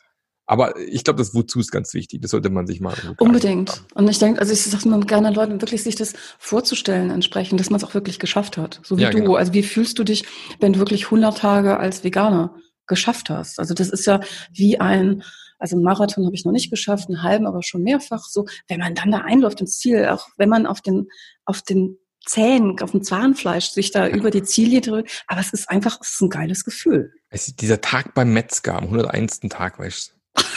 [0.45, 2.21] aber ich glaube, das Wozu ist ganz wichtig.
[2.21, 3.69] Das sollte man sich mal Unbedingt.
[3.71, 3.87] machen.
[3.95, 7.71] Und ich denke, also ich sage immer gerne Leuten, wirklich sich das vorzustellen entsprechend, dass
[7.71, 8.81] man es auch wirklich geschafft hat.
[8.83, 9.19] So wie Ja, du.
[9.19, 9.37] genau.
[9.37, 10.25] Also wie fühlst du dich,
[10.61, 12.55] wenn du wirklich 100 Tage als Veganer
[12.87, 13.59] geschafft hast?
[13.61, 14.21] Also das ist ja
[14.53, 15.23] wie ein,
[15.63, 18.25] also einen Marathon habe ich noch nicht geschafft, einen halben aber schon mehrfach.
[18.25, 21.09] So, wenn man dann da einläuft ins Ziel, auch wenn man auf den,
[21.45, 25.25] auf den Zähnen, auf dem Zahnfleisch sich da über die Ziellinie drückt.
[25.29, 27.13] Aber es ist einfach, es ist ein geiles Gefühl.
[27.31, 29.41] Es ist dieser Tag beim Metzger, am 101.
[29.51, 30.43] Tag, weißt du.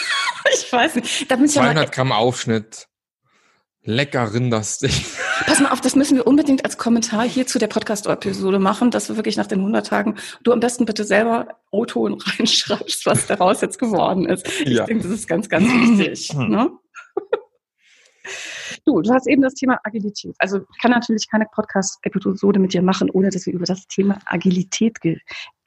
[0.53, 1.29] Ich weiß nicht.
[1.29, 2.87] Da bin ich ja mal, 200 Gramm Aufschnitt,
[3.85, 4.91] lecker Rindersteak.
[5.45, 9.09] Pass mal auf, das müssen wir unbedingt als Kommentar hier zu der Podcast-Episode machen, dass
[9.09, 13.61] wir wirklich nach den 100 Tagen, du am besten bitte selber O-Ton reinschreibst, was daraus
[13.61, 14.47] jetzt geworden ist.
[14.61, 14.85] Ich Ja.
[14.85, 16.33] denke, das ist ganz, ganz wichtig.
[16.35, 16.69] ne?
[18.85, 20.35] Du, du hast eben das Thema Agilität.
[20.39, 24.19] Also ich kann natürlich keine Podcast-Episode mit dir machen, ohne dass wir über das Thema
[24.25, 25.17] Agilität ge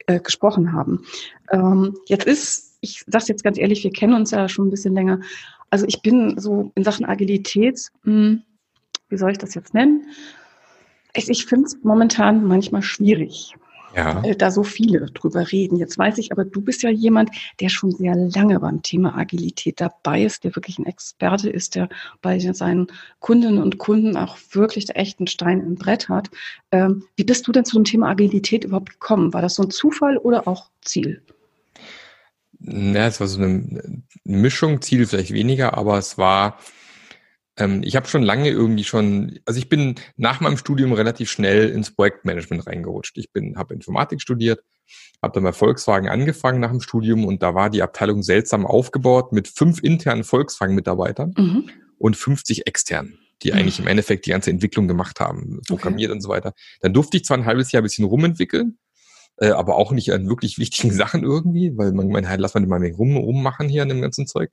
[0.07, 1.05] äh, gesprochen haben.
[1.51, 4.93] Ähm, jetzt ist, ich sage jetzt ganz ehrlich, wir kennen uns ja schon ein bisschen
[4.93, 5.19] länger.
[5.69, 8.39] Also ich bin so in Sachen Agilität, mh,
[9.09, 10.05] wie soll ich das jetzt nennen?
[11.13, 13.55] Ich, ich finde es momentan manchmal schwierig.
[13.95, 14.23] ja.
[14.23, 15.77] weil da so viele drüber reden.
[15.77, 19.81] Jetzt weiß ich aber, du bist ja jemand, der schon sehr lange beim Thema Agilität
[19.81, 21.89] dabei ist, der wirklich ein Experte ist, der
[22.21, 22.87] bei seinen
[23.19, 26.29] Kundinnen und Kunden auch wirklich der echten Stein im Brett hat.
[26.71, 29.33] Ähm, wie bist du denn zu dem Thema Agilität überhaupt gekommen?
[29.33, 31.21] War das so ein Zufall oder auch Ziel?
[32.71, 36.59] Ja, es war so eine Mischung, Ziel vielleicht weniger, aber es war
[37.59, 41.69] ähm, ich habe schon lange irgendwie schon, also ich bin nach meinem Studium relativ schnell
[41.69, 43.17] ins Projektmanagement reingerutscht.
[43.17, 44.63] Ich bin, habe Informatik studiert,
[45.21, 49.33] habe dann bei Volkswagen angefangen nach dem Studium und da war die Abteilung seltsam aufgebaut
[49.33, 51.69] mit fünf internen Volkswagen-Mitarbeitern mhm.
[51.97, 53.57] und 50 externen, die mhm.
[53.57, 56.15] eigentlich im Endeffekt die ganze Entwicklung gemacht haben, programmiert okay.
[56.15, 56.53] und so weiter.
[56.81, 58.77] Dann durfte ich zwar ein halbes Jahr ein bisschen rumentwickeln,
[59.39, 62.65] äh, aber auch nicht an wirklich wichtigen Sachen irgendwie, weil man meint, halt, lass mal
[62.65, 64.51] mal rum, rummachen hier an dem ganzen Zeug.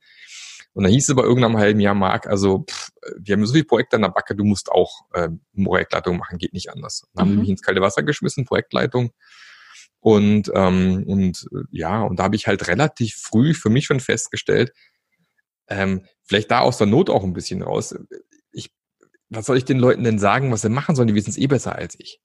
[0.73, 3.65] Und dann hieß es aber irgendeinem halben Jahr, Marc, also pff, wir haben so viele
[3.65, 7.01] Projekte an der Backe, du musst auch äh, Projektleitung machen, geht nicht anders.
[7.01, 7.19] Dann mhm.
[7.19, 9.11] haben wir mich ins kalte Wasser geschmissen, Projektleitung.
[9.99, 14.71] Und, ähm, und ja, und da habe ich halt relativ früh für mich schon festgestellt,
[15.67, 17.95] ähm, vielleicht da aus der Not auch ein bisschen raus.
[18.51, 18.71] Ich,
[19.29, 21.07] was soll ich den Leuten denn sagen, was sie machen sollen?
[21.07, 22.21] Die wissen es eh besser als ich.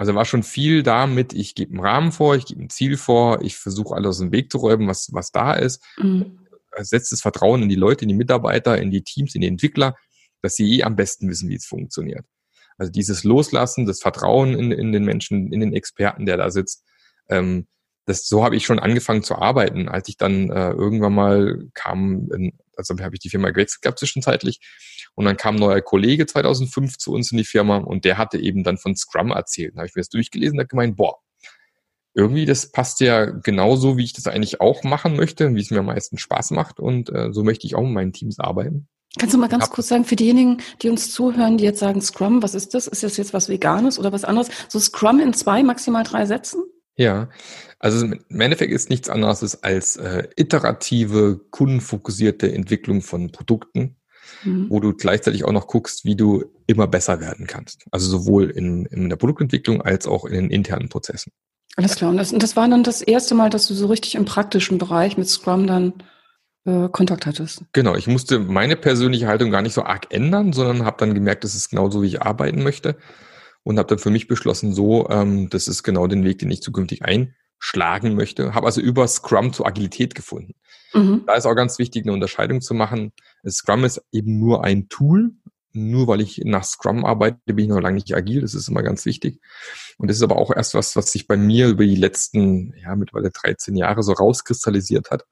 [0.00, 3.42] Also war schon viel damit, ich gebe einen Rahmen vor, ich gebe ein Ziel vor,
[3.42, 5.84] ich versuche alles aus dem Weg zu räumen, was, was da ist.
[5.98, 6.38] Mhm
[6.78, 9.96] setzt das Vertrauen in die Leute, in die Mitarbeiter, in die Teams, in die Entwickler,
[10.42, 12.24] dass sie eh am besten wissen, wie es funktioniert.
[12.78, 16.84] Also dieses Loslassen, das Vertrauen in, in den Menschen, in den Experten, der da sitzt,
[17.28, 17.66] ähm,
[18.06, 19.88] das, so habe ich schon angefangen zu arbeiten.
[19.88, 23.98] Als ich dann äh, irgendwann mal kam, in, also habe ich die Firma gewechselt gehabt
[23.98, 24.60] zwischenzeitlich
[25.14, 28.38] und dann kam ein neuer Kollege 2005 zu uns in die Firma und der hatte
[28.38, 29.74] eben dann von Scrum erzählt.
[29.74, 31.18] Da habe ich mir das durchgelesen und habe gemeint, boah,
[32.14, 35.78] irgendwie, das passt ja genauso, wie ich das eigentlich auch machen möchte, wie es mir
[35.78, 36.80] am meisten Spaß macht.
[36.80, 38.88] Und äh, so möchte ich auch mit meinen Teams arbeiten.
[39.18, 42.42] Kannst du mal ganz kurz sagen, für diejenigen, die uns zuhören, die jetzt sagen, Scrum,
[42.42, 42.86] was ist das?
[42.86, 44.48] Ist das jetzt was Veganes oder was anderes?
[44.68, 46.62] So Scrum in zwei, maximal drei Sätzen?
[47.00, 47.30] Ja,
[47.78, 53.96] also im Endeffekt ist nichts anderes als äh, iterative, kundenfokussierte Entwicklung von Produkten,
[54.44, 54.66] mhm.
[54.68, 57.86] wo du gleichzeitig auch noch guckst, wie du immer besser werden kannst.
[57.90, 61.32] Also sowohl in, in der Produktentwicklung als auch in den internen Prozessen.
[61.76, 62.10] Alles klar.
[62.10, 64.76] Und das, und das war dann das erste Mal, dass du so richtig im praktischen
[64.76, 65.94] Bereich mit Scrum dann
[66.66, 67.62] äh, Kontakt hattest.
[67.72, 71.44] Genau, ich musste meine persönliche Haltung gar nicht so arg ändern, sondern habe dann gemerkt,
[71.44, 72.96] das ist genau so, wie ich arbeiten möchte.
[73.62, 76.62] Und habe dann für mich beschlossen, so, ähm, das ist genau den Weg, den ich
[76.62, 78.54] zukünftig einschlagen möchte.
[78.54, 80.54] Habe also über Scrum zur Agilität gefunden.
[80.94, 81.24] Mhm.
[81.26, 83.12] Da ist auch ganz wichtig, eine Unterscheidung zu machen.
[83.48, 85.32] Scrum ist eben nur ein Tool,
[85.72, 88.40] nur weil ich nach Scrum arbeite, bin ich noch lange nicht agil.
[88.40, 89.40] Das ist immer ganz wichtig.
[89.98, 92.96] Und das ist aber auch erst was, was sich bei mir über die letzten, ja,
[92.96, 95.26] mittlerweile 13 Jahre so rauskristallisiert hat.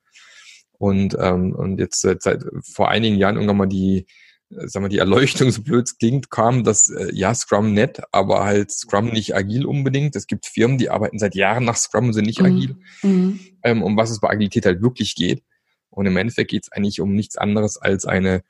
[0.78, 4.06] Und, ähm, und jetzt seit, seit vor einigen Jahren irgendwann mal die,
[4.50, 8.44] sagen wir, die Erleuchtung, so blöd es klingt, kam, dass äh, ja, Scrum nett, aber
[8.44, 10.16] halt Scrum nicht agil unbedingt.
[10.16, 12.46] Es gibt Firmen, die arbeiten seit Jahren nach Scrum und sind nicht mhm.
[12.46, 12.76] agil.
[13.02, 13.40] Mhm.
[13.62, 15.42] Ähm, um was es bei Agilität halt wirklich geht.
[15.90, 18.42] Und im Endeffekt geht es eigentlich um nichts anderes als eine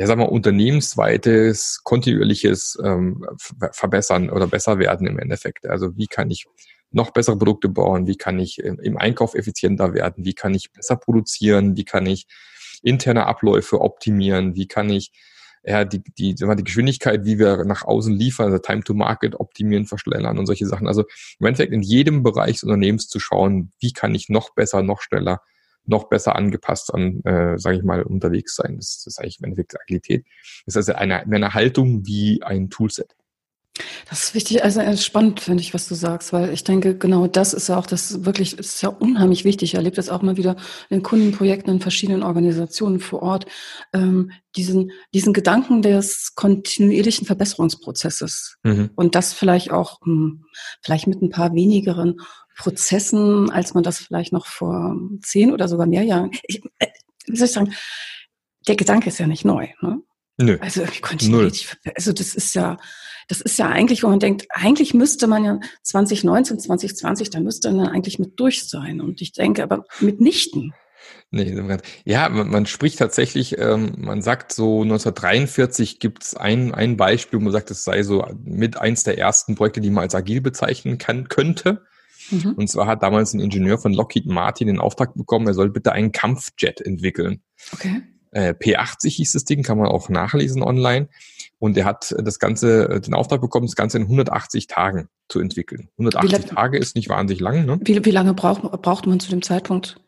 [0.00, 3.26] ja, sag mal, unternehmensweites, kontinuierliches ähm,
[3.72, 5.66] Verbessern oder besser werden im Endeffekt.
[5.66, 6.46] Also wie kann ich
[6.90, 8.06] noch bessere Produkte bauen?
[8.06, 10.24] Wie kann ich im Einkauf effizienter werden?
[10.24, 11.76] Wie kann ich besser produzieren?
[11.76, 12.26] Wie kann ich
[12.82, 14.56] interne Abläufe optimieren?
[14.56, 15.12] Wie kann ich
[15.62, 19.84] ja, die, die, die Geschwindigkeit, wie wir nach außen liefern, also Time to Market optimieren,
[19.84, 20.88] verschnellern und solche Sachen.
[20.88, 21.04] Also
[21.38, 25.02] im Endeffekt in jedem Bereich des Unternehmens zu schauen, wie kann ich noch besser, noch
[25.02, 25.40] schneller
[25.86, 28.76] noch besser angepasst an, äh, sage ich mal, unterwegs sein.
[28.76, 30.24] Das, das ist eigentlich im Endeffekt Agilität.
[30.66, 33.14] Das ist also eine, eine Haltung wie ein Toolset.
[34.08, 37.26] Das ist wichtig, also äh, spannend finde ich, was du sagst, weil ich denke, genau
[37.26, 39.70] das ist ja auch das wirklich, ist ja unheimlich wichtig.
[39.70, 40.56] Ich erlebe das auch mal wieder
[40.88, 43.46] in Kundenprojekten in verschiedenen Organisationen vor Ort,
[43.92, 48.56] ähm, diesen, diesen Gedanken des kontinuierlichen Verbesserungsprozesses.
[48.62, 48.90] Mhm.
[48.94, 50.44] Und das vielleicht auch, hm,
[50.82, 52.20] vielleicht mit ein paar wenigeren
[52.56, 56.88] Prozessen, als man das vielleicht noch vor zehn oder sogar mehr Jahren, ich, äh,
[57.26, 57.74] wie soll ich sagen,
[58.68, 59.68] der Gedanke ist ja nicht neu.
[59.80, 60.02] Ne?
[60.38, 60.58] Nö.
[60.60, 62.76] Also ich konnte nicht, also das ist ja,
[63.30, 67.70] das ist ja eigentlich, wo man denkt, eigentlich müsste man ja 2019, 2020, da müsste
[67.70, 69.00] man eigentlich mit durch sein.
[69.00, 70.74] Und ich denke aber mitnichten.
[71.30, 71.56] Nee,
[72.04, 77.38] ja, man, man spricht tatsächlich, ähm, man sagt so 1943 gibt es ein, ein Beispiel,
[77.38, 80.40] wo man sagt, es sei so mit eins der ersten Projekte, die man als agil
[80.40, 81.84] bezeichnen kann, könnte.
[82.32, 82.54] Mhm.
[82.54, 85.92] Und zwar hat damals ein Ingenieur von Lockheed Martin den Auftrag bekommen, er soll bitte
[85.92, 87.42] einen Kampfjet entwickeln.
[87.72, 88.02] Okay.
[88.32, 91.08] Äh, P80 hieß das Ding, kann man auch nachlesen online.
[91.58, 95.40] Und er hat das Ganze, äh, den Auftrag bekommen, das Ganze in 180 Tagen zu
[95.40, 95.88] entwickeln.
[95.98, 97.78] 180 Tage ist nicht wahnsinnig lang, ne?
[97.82, 100.00] Wie, wie lange braucht, braucht man zu dem Zeitpunkt?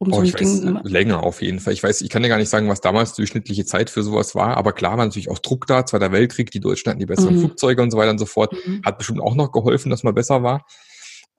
[0.00, 1.72] Um oh, so ein Ding weiß, länger auf jeden Fall.
[1.72, 4.36] Ich weiß, ich kann ja gar nicht sagen, was damals die durchschnittliche Zeit für sowas
[4.36, 7.34] war, aber klar war natürlich auch Druck da, Zweiter Weltkrieg, die Deutschen hatten die besseren
[7.34, 7.40] mhm.
[7.40, 8.52] Flugzeuge und so weiter und so fort.
[8.64, 8.82] Mhm.
[8.84, 10.64] Hat bestimmt auch noch geholfen, dass man besser war.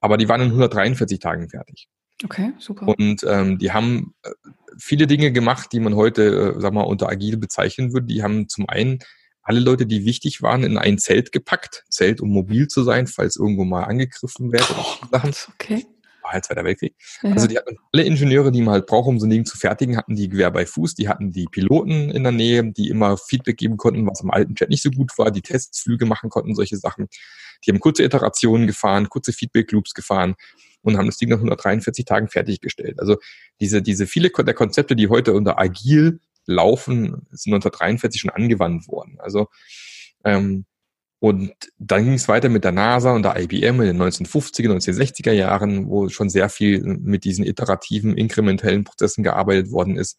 [0.01, 1.87] aber die waren in 143 Tagen fertig.
[2.23, 2.87] Okay, super.
[2.87, 4.31] Und ähm, die haben äh,
[4.77, 8.07] viele Dinge gemacht, die man heute, äh, sag mal, unter agil bezeichnen würde.
[8.07, 8.99] Die haben zum einen
[9.41, 11.85] alle Leute, die wichtig waren, in ein Zelt gepackt.
[11.89, 14.69] Zelt, um mobil zu sein, falls irgendwo mal angegriffen wird.
[14.77, 15.17] Oh,
[15.53, 15.85] okay.
[16.29, 16.95] War halt Zweiter Weltkrieg.
[17.23, 17.31] Ja.
[17.31, 19.97] Also die hatten alle Ingenieure, die man halt braucht, um so ein Ding zu fertigen,
[19.97, 20.93] hatten die Gewehr bei Fuß.
[20.93, 24.53] Die hatten die Piloten in der Nähe, die immer Feedback geben konnten, was im alten
[24.53, 27.07] Chat nicht so gut war, die Testflüge machen konnten, solche Sachen.
[27.65, 30.35] Die haben kurze Iterationen gefahren, kurze Feedback-Loops gefahren
[30.83, 32.99] und haben das Ding nach 143 Tagen fertiggestellt.
[32.99, 33.17] Also
[33.59, 39.17] diese, diese viele der Konzepte, die heute unter agil laufen, sind 1943 schon angewandt worden.
[39.19, 39.47] Also
[40.23, 40.65] ähm,
[41.19, 45.33] und dann ging es weiter mit der NASA und der IBM in den 1950er, 1960er
[45.33, 50.17] Jahren, wo schon sehr viel mit diesen iterativen, inkrementellen Prozessen gearbeitet worden ist.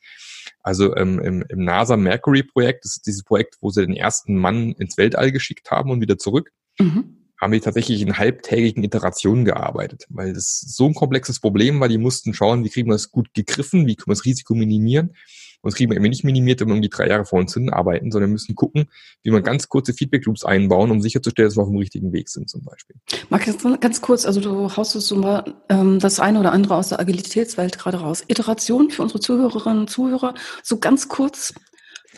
[0.62, 4.36] Also ähm, im, im NASA Mercury Projekt, das ist dieses Projekt, wo sie den ersten
[4.36, 6.52] Mann ins Weltall geschickt haben und wieder zurück.
[6.78, 11.88] Mhm haben die tatsächlich in halbtägigen Iterationen gearbeitet, weil das so ein komplexes Problem war,
[11.88, 15.14] die mussten schauen, wie kriegen wir das gut gegriffen, wie können wir das Risiko minimieren.
[15.62, 17.70] Und das kriegen wir eben nicht minimiert, wenn wir irgendwie drei Jahre vor uns hin
[17.70, 18.86] arbeiten, sondern müssen gucken,
[19.22, 22.48] wie wir ganz kurze Feedback-Loops einbauen, um sicherzustellen, dass wir auf dem richtigen Weg sind
[22.48, 22.96] zum Beispiel.
[23.28, 23.46] Marc,
[23.80, 27.78] ganz kurz, also du haust so mal ähm, das eine oder andere aus der Agilitätswelt
[27.78, 28.24] gerade raus.
[28.26, 31.52] Iteration für unsere Zuhörerinnen und Zuhörer, so ganz kurz,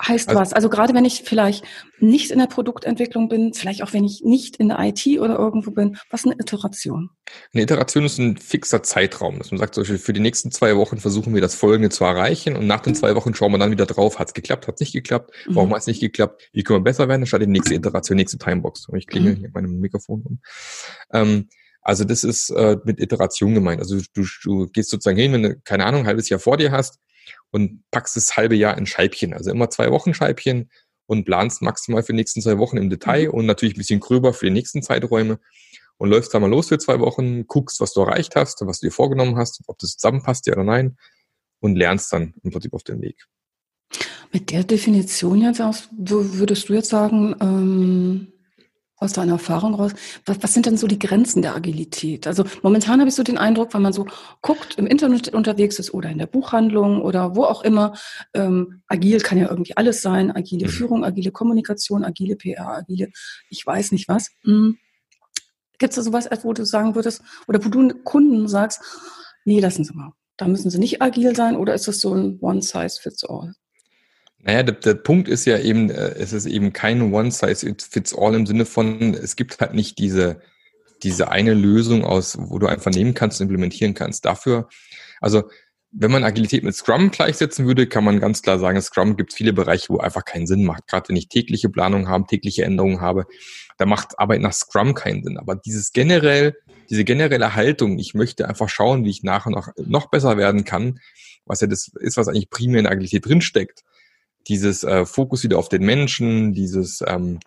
[0.01, 0.53] heißt also, was?
[0.53, 1.65] Also gerade wenn ich vielleicht
[1.99, 5.71] nicht in der Produktentwicklung bin, vielleicht auch wenn ich nicht in der IT oder irgendwo
[5.71, 7.11] bin, was ist eine Iteration?
[7.53, 10.77] Eine Iteration ist ein fixer Zeitraum, dass man sagt, zum Beispiel für die nächsten zwei
[10.77, 13.71] Wochen versuchen wir das Folgende zu erreichen und nach den zwei Wochen schauen wir dann
[13.71, 15.75] wieder drauf, hat es geklappt, hat es nicht geklappt, warum mhm.
[15.75, 18.39] hat es nicht geklappt, wie können wir besser werden, dann statt die nächste Iteration, nächste
[18.39, 18.89] Timebox.
[18.89, 19.37] Und ich klinge mhm.
[19.37, 20.41] hier meinem Mikrofon um.
[21.13, 21.49] Ähm,
[21.83, 23.81] also das ist äh, mit Iteration gemeint.
[23.81, 26.71] Also du, du gehst sozusagen hin, wenn du, keine Ahnung, ein halbes Jahr vor dir
[26.71, 27.01] hast,
[27.51, 29.35] und packst das halbe Jahr in Scheibchen.
[29.35, 30.71] Also immer zwei Wochen Scheibchen
[31.07, 33.35] und planst maximal für die nächsten zwei Wochen im Detail mhm.
[33.35, 35.39] und natürlich ein bisschen gröber für die nächsten Zeiträume
[35.99, 38.87] und läufst da mal los für zwei Wochen, guckst, was du erreicht hast, was du
[38.87, 40.97] dir vorgenommen hast, ob das zusammenpasst, ja oder nein
[41.61, 43.25] und lernst dann im Prinzip auf den Weg.
[44.33, 48.32] Mit der Definition jetzt aus, würdest du jetzt sagen, ähm,
[49.03, 49.93] aus deiner Erfahrung raus,
[50.25, 52.27] was, was sind denn so die Grenzen der Agilität?
[52.27, 54.07] Also momentan habe ich so den Eindruck, wenn man so
[54.41, 57.95] guckt, im Internet unterwegs ist oder in der Buchhandlung oder wo auch immer,
[58.35, 60.71] ähm, agil kann ja irgendwie alles sein, agile mhm.
[60.71, 63.11] Führung, agile Kommunikation, agile PR, agile,
[63.51, 64.31] ich weiß nicht was.
[64.45, 64.79] Hm.
[65.79, 68.81] Gibt es da sowas, wo du sagen würdest, oder wo du Kunden sagst,
[69.45, 72.39] nee, lassen Sie mal, da müssen sie nicht agil sein oder ist das so ein
[72.41, 73.55] One-Size-Fits-All?
[74.43, 78.67] Naja, der, der Punkt ist ja eben, äh, es ist eben kein One-Size-Fits-All im Sinne
[78.67, 80.41] von, es gibt halt nicht diese,
[81.03, 84.25] diese eine Lösung aus, wo du einfach nehmen kannst und implementieren kannst.
[84.25, 84.69] Dafür,
[85.21, 85.45] also
[85.93, 89.53] wenn man Agilität mit Scrum gleichsetzen würde, kann man ganz klar sagen, Scrum gibt viele
[89.53, 90.89] Bereiche, wo einfach keinen Sinn macht.
[90.89, 93.27] Gerade wenn ich tägliche Planung habe, tägliche Änderungen habe,
[93.77, 95.39] da macht Arbeit nach Scrum keinen Sinn.
[95.39, 96.57] Aber dieses generell,
[96.89, 100.65] diese generelle Haltung, ich möchte einfach schauen, wie ich nach und nach noch besser werden
[100.65, 100.99] kann,
[101.45, 103.85] was ja das ist, was eigentlich primär in Agilität drinsteckt,
[104.49, 107.41] dieses äh, Fokus wieder auf den Menschen, dieses ähm,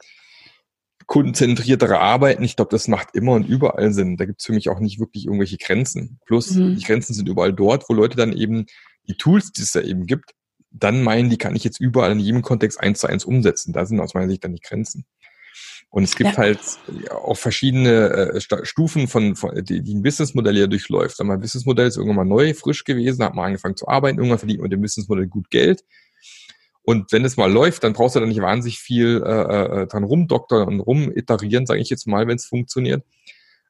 [1.07, 4.17] kundenzentriertere Arbeiten, ich glaube, das macht immer und überall Sinn.
[4.17, 6.19] Da gibt es für mich auch nicht wirklich irgendwelche Grenzen.
[6.25, 6.75] Plus, mhm.
[6.75, 8.65] die Grenzen sind überall dort, wo Leute dann eben
[9.07, 10.31] die Tools, die es da eben gibt,
[10.71, 13.71] dann meinen, die kann ich jetzt überall in jedem Kontext eins zu eins umsetzen.
[13.71, 15.05] Da sind aus meiner Sicht dann die Grenzen.
[15.89, 16.37] Und es gibt ja.
[16.37, 16.59] halt
[17.11, 21.15] auch verschiedene äh, Stufen von, von die, die ein Businessmodell ja durchläuft.
[21.15, 24.39] Sag mal, Businessmodell ist irgendwann mal neu, frisch gewesen, hat man angefangen zu arbeiten, irgendwann
[24.39, 25.85] verdient man mit dem Businessmodell gut Geld.
[26.85, 30.03] Und wenn es mal läuft, dann brauchst du da nicht wahnsinnig viel äh, äh, dran
[30.03, 33.03] rumdoktern und rumiterieren, sage ich jetzt mal, wenn es funktioniert.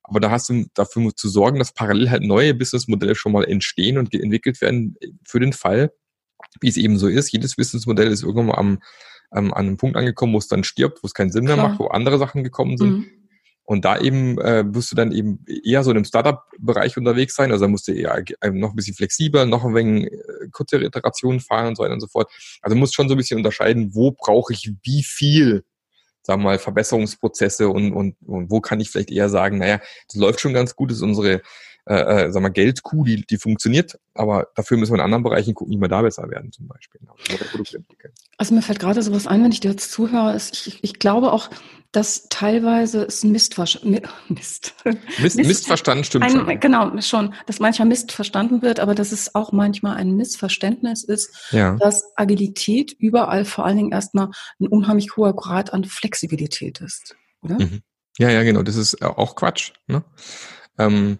[0.04, 3.98] Aber da hast du dafür zu sorgen, dass parallel halt neue Businessmodelle schon mal entstehen
[3.98, 5.92] und entwickelt werden für den Fall,
[6.62, 7.32] wie es eben so ist.
[7.32, 8.80] Jedes Businessmodell ist irgendwann mal am,
[9.32, 11.58] am, an einem Punkt angekommen, wo es dann stirbt, wo es keinen Sinn Klar.
[11.58, 12.92] mehr macht, wo andere Sachen gekommen sind.
[12.92, 13.08] Mhm.
[13.66, 17.52] Und da eben äh, wirst du dann eben eher so in einem Startup-Bereich unterwegs sein.
[17.52, 20.86] Also da musst du eher äh, noch ein bisschen flexibler, noch ein wenig äh, kürzere
[20.86, 22.32] Iterationen fahren und so weiter und so fort.
[22.62, 25.64] Also musst schon so ein bisschen unterscheiden, wo brauche ich wie viel,
[26.22, 30.16] sagen wir mal, Verbesserungsprozesse und, und, und wo kann ich vielleicht eher sagen, naja, das
[30.16, 31.42] läuft schon ganz gut, das ist unsere
[31.88, 35.54] äh, äh, sag mal, Geldkuh, die, die funktioniert, aber dafür müssen wir in anderen Bereichen
[35.54, 37.00] gucken, wie wir da besser werden zum Beispiel.
[38.38, 41.32] Also mir fällt gerade sowas ein, wenn ich dir jetzt zuhöre, ist, ich, ich glaube
[41.32, 41.52] auch,
[41.96, 44.10] dass teilweise es Mistversch Mist.
[44.28, 44.74] Mist.
[45.20, 46.60] Mist, Missverstand stimmt ein, schon.
[46.60, 51.52] Genau, schon, dass manchmal Mist verstanden wird, aber dass es auch manchmal ein Missverständnis ist,
[51.52, 51.76] ja.
[51.78, 54.30] dass Agilität überall vor allen Dingen erstmal
[54.60, 57.56] ein unheimlich hoher Grad an Flexibilität ist, oder?
[57.56, 57.82] Mhm.
[58.18, 59.72] Ja, ja, genau, das ist auch Quatsch.
[59.88, 60.04] Ne?
[60.78, 61.20] Ähm,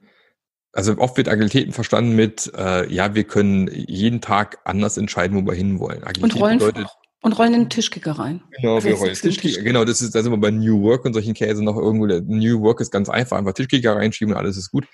[0.72, 5.50] also oft wird Agilitäten verstanden mit, äh, ja, wir können jeden Tag anders entscheiden, wo
[5.50, 6.04] wir hinwollen.
[6.04, 6.88] Agilität und rollen, bedeutet,
[7.26, 8.44] und rollen den Tischkicker rein.
[8.52, 9.64] Genau, wir rollen Tischkicker.
[9.64, 12.06] Genau, das ist, da sind wir bei New Work und solchen Käse noch irgendwo.
[12.06, 14.86] Der New Work ist ganz einfach, einfach Tischkicker reinschieben und alles ist gut.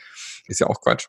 [0.47, 1.07] ist ja auch Quatsch.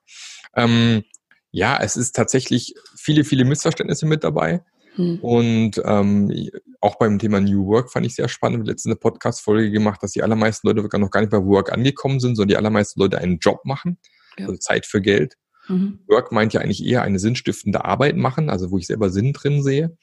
[0.56, 1.04] Ähm,
[1.52, 4.64] ja, es ist tatsächlich viele, viele Missverständnisse mit dabei.
[4.96, 5.20] Hm.
[5.20, 8.56] Und ähm, auch beim Thema New Work fand ich sehr spannend.
[8.56, 11.70] Wir haben letztens eine Podcast-Folge gemacht, dass die allermeisten Leute noch gar nicht bei Work
[11.70, 13.96] angekommen sind, sondern die allermeisten Leute einen Job machen,
[14.38, 14.46] ja.
[14.46, 15.36] also Zeit für Geld.
[15.68, 16.00] Mhm.
[16.08, 19.62] Work meint ja eigentlich eher eine sinnstiftende Arbeit machen, also wo ich selber Sinn drin
[19.62, 19.96] sehe.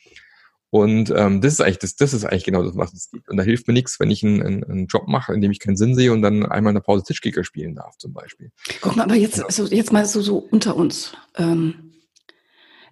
[0.71, 3.29] Und ähm, das ist eigentlich das, das ist eigentlich genau das, was es gibt.
[3.29, 5.59] Und da hilft mir nichts, wenn ich einen, einen, einen Job mache, in dem ich
[5.59, 8.51] keinen Sinn sehe und dann einmal in der Pause Tischkicker spielen darf, zum Beispiel.
[8.81, 11.13] Guck mal, aber jetzt, also jetzt mal so, so unter uns.
[11.37, 11.89] Ähm,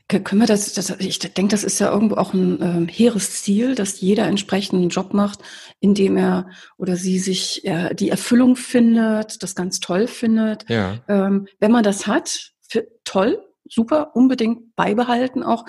[0.07, 3.75] können wir das, das ich denke, das ist ja irgendwo auch ein ähm, hehres Ziel,
[3.75, 5.39] dass jeder entsprechend einen Job macht,
[5.81, 10.67] in dem er oder sie sich äh, die Erfüllung findet, das ganz toll findet.
[10.69, 10.99] Ja.
[11.09, 15.65] Ähm, wenn man das hat, für, toll, super, unbedingt beibehalten auch.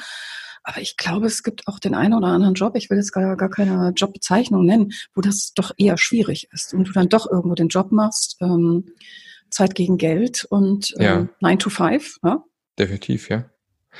[0.62, 3.36] Aber ich glaube, es gibt auch den einen oder anderen Job, ich will jetzt gar,
[3.36, 7.54] gar keine Jobbezeichnung nennen, wo das doch eher schwierig ist und du dann doch irgendwo
[7.54, 8.86] den Job machst, ähm,
[9.50, 11.28] Zeit gegen Geld und ähm, ja.
[11.40, 12.18] 9 to 5.
[12.22, 12.44] Ja?
[12.78, 13.44] Definitiv, ja.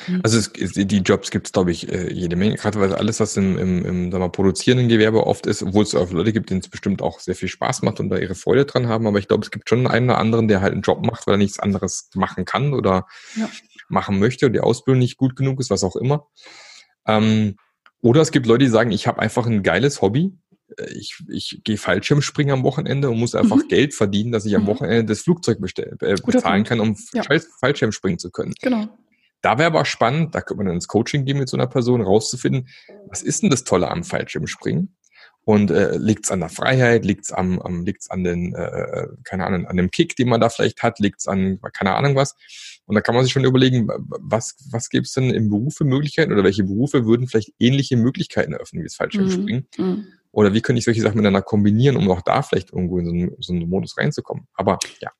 [0.07, 0.21] Mhm.
[0.23, 3.37] Also es, die Jobs gibt es, glaube ich, äh, jede Menge, gerade weil alles, was
[3.37, 6.61] im, im, im sagen wir, produzierenden Gewerbe oft ist, obwohl es auch Leute gibt, denen
[6.61, 9.29] es bestimmt auch sehr viel Spaß macht und da ihre Freude dran haben, aber ich
[9.29, 11.59] glaube, es gibt schon einen oder anderen, der halt einen Job macht, weil er nichts
[11.59, 13.49] anderes machen kann oder ja.
[13.89, 16.27] Machen möchte und die Ausbildung nicht gut genug ist, was auch immer.
[17.07, 17.57] Ähm,
[18.01, 20.33] oder es gibt Leute, die sagen, ich habe einfach ein geiles Hobby.
[20.77, 23.69] Äh, ich, ich gehe Fallschirmspringen am Wochenende und muss einfach mhm.
[23.69, 24.69] Geld verdienen, dass ich am mhm.
[24.69, 27.23] Wochenende das Flugzeug bestell, äh, bezahlen kann, um ja.
[27.61, 28.55] Fallschirm springen zu können.
[28.61, 28.89] Genau.
[29.41, 32.01] Da wäre aber spannend, da könnte man dann ins Coaching gehen mit so einer Person,
[32.01, 32.69] rauszufinden,
[33.09, 34.97] was ist denn das Tolle am Fallschirmspringen?
[35.45, 39.07] Und äh, liegt es an der Freiheit, liegt es am, am liegt's an den, äh,
[39.25, 42.17] keine Ahnung, an dem Kick, den man da vielleicht hat, liegt es an, keine Ahnung
[42.17, 42.37] was.
[42.89, 45.85] Und da kann man sich schon überlegen, was, was gibt es denn im Beruf für
[45.85, 49.69] Möglichkeiten oder welche Berufe würden vielleicht ähnliche Möglichkeiten eröffnen wie das Fallschirmspringen?
[49.77, 49.85] Mhm.
[49.85, 50.07] mhm.
[50.31, 53.13] Oder wie könnte ich solche Sachen miteinander kombinieren, um auch da vielleicht irgendwo in so
[53.13, 54.47] einen, so einen Modus reinzukommen?
[54.55, 55.11] Aber ja,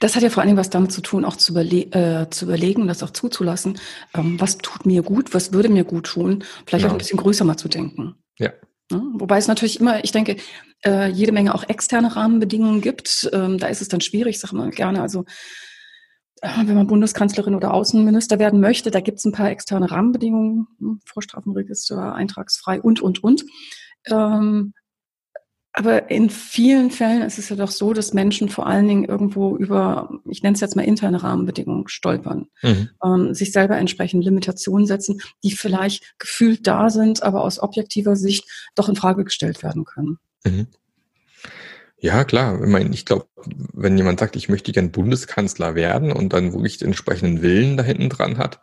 [0.00, 2.44] das hat ja vor allen Dingen was damit zu tun, auch zu, überle äh, zu
[2.44, 3.78] überlegen und das auch zuzulassen.
[4.14, 5.34] Ähm, was tut mir gut?
[5.34, 6.44] Was würde mir gut tun?
[6.66, 6.88] Vielleicht genau.
[6.88, 8.16] auch ein bisschen größer mal zu denken.
[8.38, 8.52] Ja.
[8.90, 9.02] ja.
[9.14, 10.36] Wobei es natürlich immer, ich denke,
[10.84, 13.30] äh, jede Menge auch externe Rahmenbedingungen gibt.
[13.32, 15.00] Ähm, da ist es dann schwierig, sag mal gerne.
[15.00, 15.24] Also
[16.42, 21.00] wenn man Bundeskanzlerin oder Außenminister werden möchte, da gibt es ein paar externe Rahmenbedingungen, hm,
[21.04, 23.44] Vorstrafenregister, eintragsfrei und, und, und.
[24.06, 24.72] Ähm,
[25.72, 29.56] aber in vielen Fällen ist es ja doch so, dass Menschen vor allen Dingen irgendwo
[29.56, 32.90] über, ich nenne es jetzt mal interne Rahmenbedingungen stolpern, mhm.
[33.04, 38.44] ähm, sich selber entsprechend Limitationen setzen, die vielleicht gefühlt da sind, aber aus objektiver Sicht
[38.74, 40.18] doch in Frage gestellt werden können.
[40.44, 40.66] Mhm.
[42.00, 42.60] Ja, klar.
[42.62, 43.26] Ich, meine, ich glaube,
[43.72, 47.82] wenn jemand sagt, ich möchte gern Bundeskanzler werden und dann wirklich den entsprechenden Willen da
[47.82, 48.60] hinten dran hat,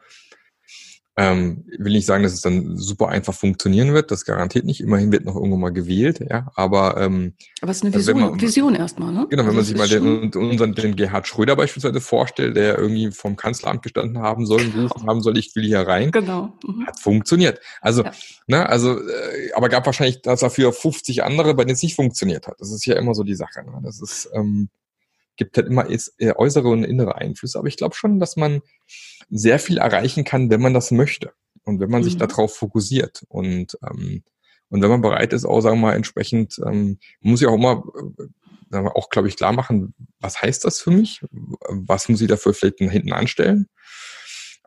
[1.18, 4.82] ähm, will nicht sagen, dass es dann super einfach funktionieren wird, das garantiert nicht.
[4.82, 6.52] Immerhin wird noch irgendwo mal gewählt, ja.
[6.56, 9.26] Aber, ähm, aber es ist eine also Vision, man, Vision erstmal, ne?
[9.30, 13.12] Genau, wenn also man sich mal den, unseren, den Gerhard Schröder beispielsweise vorstellt, der irgendwie
[13.12, 14.88] vom Kanzleramt gestanden haben soll, genau.
[14.88, 16.12] gerufen haben soll, ich will hier rein.
[16.12, 16.54] Genau.
[16.66, 16.86] Mhm.
[16.86, 17.62] Hat funktioniert.
[17.80, 18.12] Also, ja.
[18.48, 22.56] ne, also, äh, aber gab wahrscheinlich dafür 50 andere, bei denen es nicht funktioniert hat.
[22.60, 23.64] Das ist ja immer so die Sache.
[23.64, 23.80] Ne?
[23.84, 24.70] Das ist, ähm,
[25.38, 27.60] gibt halt immer äh, äußere und innere Einflüsse.
[27.60, 28.62] Aber ich glaube schon, dass man
[29.30, 32.06] sehr viel erreichen kann, wenn man das möchte und wenn man mhm.
[32.06, 34.24] sich darauf fokussiert und ähm,
[34.70, 37.84] und wenn man bereit ist, auch sagen wir mal entsprechend, ähm, muss ich auch immer
[38.72, 41.22] äh, auch glaube ich klar machen, was heißt das für mich?
[41.70, 43.68] Was muss ich dafür vielleicht hinten anstellen?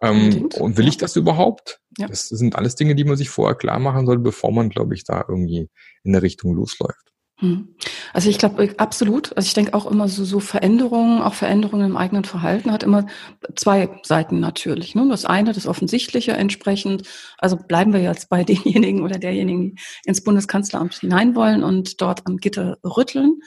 [0.01, 1.81] Ähm, und will ich das überhaupt?
[1.99, 2.07] Ja.
[2.07, 5.05] Das sind alles Dinge, die man sich vorher klar machen soll, bevor man, glaube ich,
[5.05, 5.69] da irgendwie
[6.05, 7.13] in der Richtung losläuft.
[7.41, 7.69] Hm.
[8.13, 9.37] Also ich glaube absolut.
[9.37, 13.07] Also ich denke auch immer so, so Veränderungen, auch Veränderungen im eigenen Verhalten hat immer
[13.55, 14.97] zwei Seiten natürlich.
[14.97, 15.07] Ne?
[15.09, 17.03] Das eine, das Offensichtliche entsprechend.
[17.39, 22.27] Also bleiben wir jetzt bei denjenigen oder derjenigen, die ins Bundeskanzleramt hinein wollen und dort
[22.27, 23.41] am Gitter rütteln.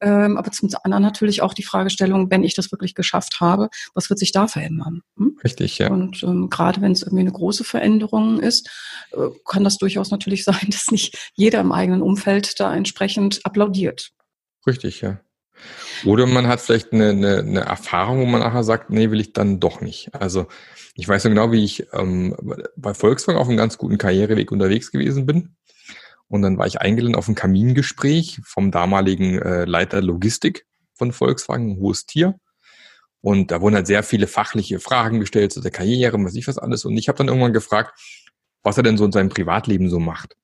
[0.00, 4.10] Ähm, aber zum anderen natürlich auch die Fragestellung, wenn ich das wirklich geschafft habe, was
[4.10, 5.02] wird sich da verändern?
[5.16, 5.38] Hm?
[5.44, 5.90] Richtig, ja.
[5.90, 8.68] Und ähm, gerade wenn es irgendwie eine große Veränderung ist,
[9.12, 14.12] äh, kann das durchaus natürlich sein, dass nicht jeder im eigenen Umfeld da entsprechend applaudiert.
[14.66, 15.20] Richtig, ja.
[16.04, 19.32] Oder man hat vielleicht eine, eine, eine Erfahrung, wo man nachher sagt, nee, will ich
[19.32, 20.14] dann doch nicht.
[20.14, 20.46] Also
[20.94, 22.36] ich weiß so genau, wie ich ähm,
[22.76, 25.56] bei Volkswagen auf einem ganz guten Karriereweg unterwegs gewesen bin.
[26.28, 31.72] Und dann war ich eingeladen auf ein Kamingespräch vom damaligen äh, Leiter Logistik von Volkswagen,
[31.72, 32.34] ein hohes Tier.
[33.20, 36.58] Und da wurden halt sehr viele fachliche Fragen gestellt zu der Karriere, was ich was
[36.58, 36.84] alles.
[36.84, 37.98] Und ich habe dann irgendwann gefragt,
[38.62, 40.36] was er denn so in seinem Privatleben so macht.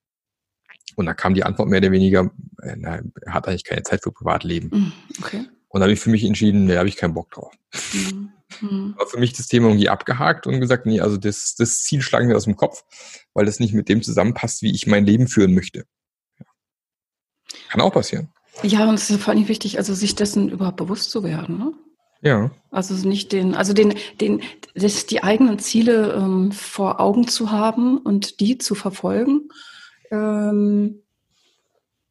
[0.96, 2.30] Und da kam die Antwort mehr oder weniger,
[2.62, 4.68] äh, na, er hat eigentlich keine Zeit für Privatleben.
[4.68, 5.44] Mm, okay.
[5.68, 7.52] Und da habe ich für mich entschieden, da habe ich keinen Bock drauf.
[7.92, 8.30] Mhm.
[8.60, 8.94] Mhm.
[8.98, 12.28] War für mich das Thema irgendwie abgehakt und gesagt, nee, also das, das Ziel schlagen
[12.28, 12.84] wir aus dem Kopf,
[13.32, 15.86] weil das nicht mit dem zusammenpasst, wie ich mein Leben führen möchte.
[16.38, 16.46] Ja.
[17.70, 18.28] Kann auch passieren.
[18.62, 21.58] Ja, und es ist vor allem wichtig, also sich dessen überhaupt bewusst zu werden.
[21.58, 21.72] Ne?
[22.20, 22.50] Ja.
[22.70, 24.42] Also nicht den, also den, den,
[24.74, 29.48] das, die eigenen Ziele ähm, vor Augen zu haben und die zu verfolgen.
[30.12, 31.02] Ähm,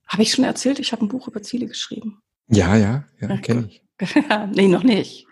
[0.08, 2.22] habe ich schon erzählt, ich habe ein Buch über Ziele geschrieben.
[2.48, 3.84] Ja, ja, ja, kenne ich.
[4.52, 5.26] nee, noch nicht.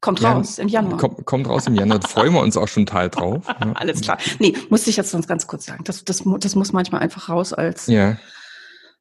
[0.00, 0.98] Kommt ja, raus im Januar.
[0.98, 2.00] Kommt, kommt raus im Januar.
[2.00, 3.46] Da freuen wir uns auch schon total drauf.
[3.60, 3.72] Ja.
[3.72, 4.18] Alles klar.
[4.38, 5.82] Nee, musste ich jetzt sonst ganz kurz sagen.
[5.84, 8.18] Das, das, das muss manchmal einfach raus als ja.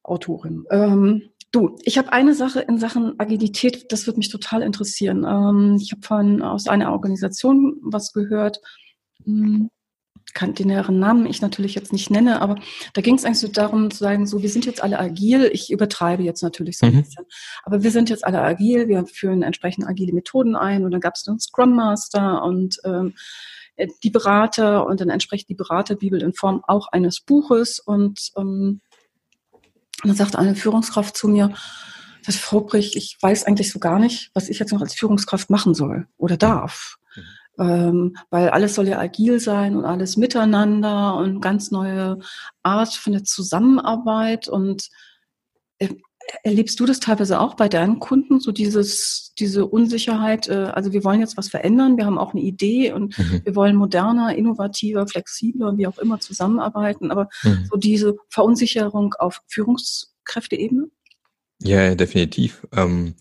[0.03, 0.65] Autorin.
[0.71, 5.25] Ähm, du, ich habe eine Sache in Sachen Agilität, das würde mich total interessieren.
[5.27, 8.61] Ähm, ich habe von aus einer Organisation was gehört.
[9.25, 9.69] Hm,
[10.35, 12.57] kann den näheren Namen ich natürlich jetzt nicht nenne, aber
[12.93, 15.49] da ging es eigentlich so darum zu sagen, so wir sind jetzt alle agil.
[15.51, 17.03] Ich übertreibe jetzt natürlich so ein mhm.
[17.03, 17.25] bisschen,
[17.63, 18.87] aber wir sind jetzt alle agil.
[18.87, 23.15] Wir führen entsprechend agile Methoden ein und dann gab es einen Scrum Master und ähm,
[23.77, 28.81] äh, die Berater und dann entsprechend die Beraterbibel in Form auch eines Buches und ähm,
[30.03, 31.53] dann sagte eine Führungskraft zu mir,
[32.25, 35.49] das Frau Brich, ich weiß eigentlich so gar nicht, was ich jetzt noch als Führungskraft
[35.49, 36.97] machen soll oder darf
[37.59, 42.19] ähm, weil alles soll ja agil sein und alles miteinander und ganz neue
[42.63, 44.89] Art von der Zusammenarbeit und
[45.79, 45.89] äh,
[46.43, 50.47] Erlebst du das teilweise auch bei deinen Kunden, so dieses, diese Unsicherheit?
[50.47, 53.41] Äh, also wir wollen jetzt was verändern, wir haben auch eine Idee und mhm.
[53.43, 57.67] wir wollen moderner, innovativer, flexibler, wie auch immer zusammenarbeiten, aber mhm.
[57.69, 60.87] so diese Verunsicherung auf Führungskräfteebene?
[61.61, 62.65] Ja, definitiv.
[62.75, 63.15] Ähm,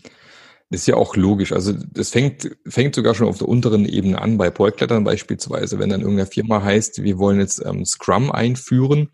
[0.71, 1.53] ist ja auch logisch.
[1.53, 5.91] Also das fängt, fängt sogar schon auf der unteren Ebene an, bei Projektleitern beispielsweise, wenn
[5.91, 9.11] dann irgendeine Firma heißt, wir wollen jetzt ähm, Scrum einführen,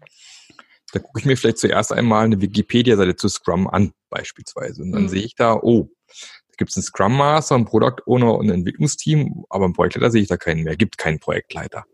[0.92, 4.82] da gucke ich mir vielleicht zuerst einmal eine Wikipedia-Seite zu Scrum an, beispielsweise.
[4.82, 5.08] Und dann mhm.
[5.08, 8.60] sehe ich da, oh, da gibt es einen Scrum Master, einen Product Owner und ein
[8.60, 11.84] Entwicklungsteam, aber einen Projektleiter sehe ich da keinen mehr, gibt keinen Projektleiter.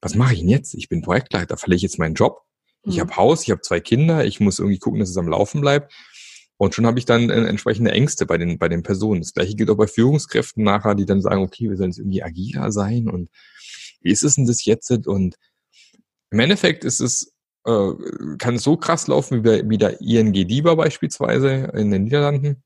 [0.00, 0.74] Was mache ich denn jetzt?
[0.74, 2.42] Ich bin Projektleiter, verliere ich jetzt meinen Job?
[2.84, 3.00] Ich mhm.
[3.00, 5.92] habe Haus, ich habe zwei Kinder, ich muss irgendwie gucken, dass es am Laufen bleibt.
[6.58, 9.20] Und schon habe ich dann äh, entsprechende Ängste bei den, bei den Personen.
[9.20, 12.22] Das gleiche gilt auch bei Führungskräften nachher, die dann sagen, okay, wir sollen jetzt irgendwie
[12.22, 13.30] agiler sein und
[14.02, 14.90] wie ist es denn das jetzt?
[15.06, 15.36] Und
[16.30, 17.32] im Endeffekt ist es,
[17.64, 17.90] äh,
[18.38, 22.62] kann es so krass laufen wie, bei, wie der ING DIBA beispielsweise in den Niederlanden,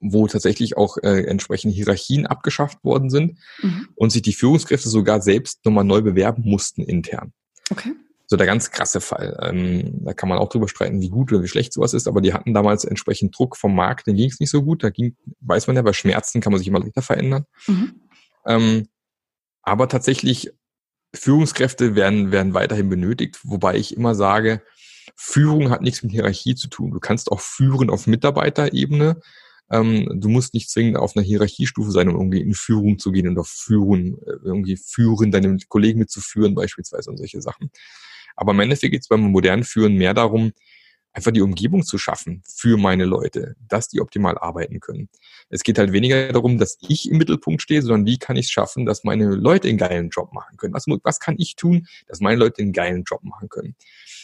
[0.00, 3.88] wo tatsächlich auch äh, entsprechende Hierarchien abgeschafft worden sind mhm.
[3.96, 7.32] und sich die Führungskräfte sogar selbst nochmal neu bewerben mussten intern.
[7.70, 7.92] Okay
[8.26, 9.38] so der ganz krasse Fall.
[9.42, 12.20] Ähm, da kann man auch drüber streiten, wie gut oder wie schlecht sowas ist, aber
[12.20, 14.82] die hatten damals entsprechend Druck vom Markt, den ging es nicht so gut.
[14.82, 17.46] Da ging, weiß man ja, bei Schmerzen kann man sich immer leichter verändern.
[17.66, 18.00] Mhm.
[18.46, 18.88] Ähm,
[19.62, 20.50] aber tatsächlich,
[21.14, 24.62] Führungskräfte werden, werden weiterhin benötigt, wobei ich immer sage,
[25.14, 26.90] Führung hat nichts mit Hierarchie zu tun.
[26.90, 29.20] Du kannst auch führen auf Mitarbeiterebene.
[29.70, 33.28] Ähm, du musst nicht zwingend auf einer Hierarchiestufe sein, um irgendwie in Führung zu gehen
[33.28, 37.70] und auf Führen, äh, irgendwie führen, deine Kollegen mitzuführen beispielsweise und solche Sachen.
[38.36, 40.52] Aber im Endeffekt geht es beim modernen Führen mehr darum,
[41.16, 45.08] einfach die Umgebung zu schaffen für meine Leute, dass die optimal arbeiten können.
[45.48, 48.52] Es geht halt weniger darum, dass ich im Mittelpunkt stehe, sondern wie kann ich es
[48.52, 50.74] schaffen, dass meine Leute einen geilen Job machen können.
[50.74, 53.76] Was, was kann ich tun, dass meine Leute einen geilen Job machen können?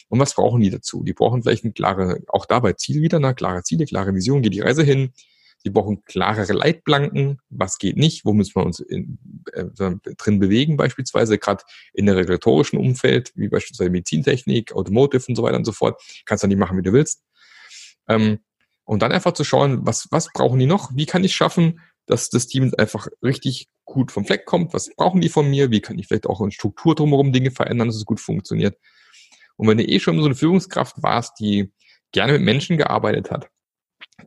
[0.09, 1.03] Und was brauchen die dazu?
[1.03, 4.53] Die brauchen vielleicht eine klare, auch dabei Ziel wieder, eine klare Ziele, klare Vision, geht
[4.53, 5.15] die Reise hin,
[5.63, 9.19] Sie brauchen klarere Leitplanken, was geht nicht, wo müssen wir uns in,
[9.53, 9.65] äh,
[10.17, 15.57] drin bewegen, beispielsweise gerade in der regulatorischen Umfeld, wie beispielsweise Medizintechnik, Automotive und so weiter
[15.57, 16.03] und so fort.
[16.27, 17.23] Kannst du nicht machen, wie du willst.
[18.09, 18.41] Ähm,
[18.85, 20.91] und dann einfach zu schauen, was, was brauchen die noch?
[20.95, 24.75] Wie kann ich schaffen, dass das Team einfach richtig gut vom Fleck kommt?
[24.75, 25.71] Was brauchen die von mir?
[25.71, 28.77] Wie kann ich vielleicht auch in Struktur drumherum Dinge verändern, dass es gut funktioniert?
[29.57, 31.73] Und wenn du eh schon so eine Führungskraft warst, die
[32.11, 33.49] gerne mit Menschen gearbeitet hat,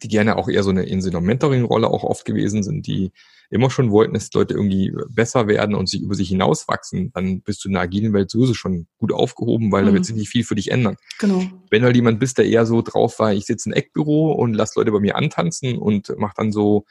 [0.01, 3.11] die gerne auch eher so eine in so einer Mentoring-Rolle auch oft gewesen sind, die
[3.49, 7.63] immer schon wollten, dass Leute irgendwie besser werden und sich über sich hinauswachsen, dann bist
[7.63, 9.87] du in der agilen Welt sowieso schon gut aufgehoben, weil mhm.
[9.87, 10.97] da wird sich nicht viel für dich ändern.
[11.19, 11.43] Genau.
[11.69, 14.53] Wenn du halt jemand bist, der eher so drauf war, ich sitze im Eckbüro und
[14.53, 16.85] lass Leute bei mir antanzen und mach dann so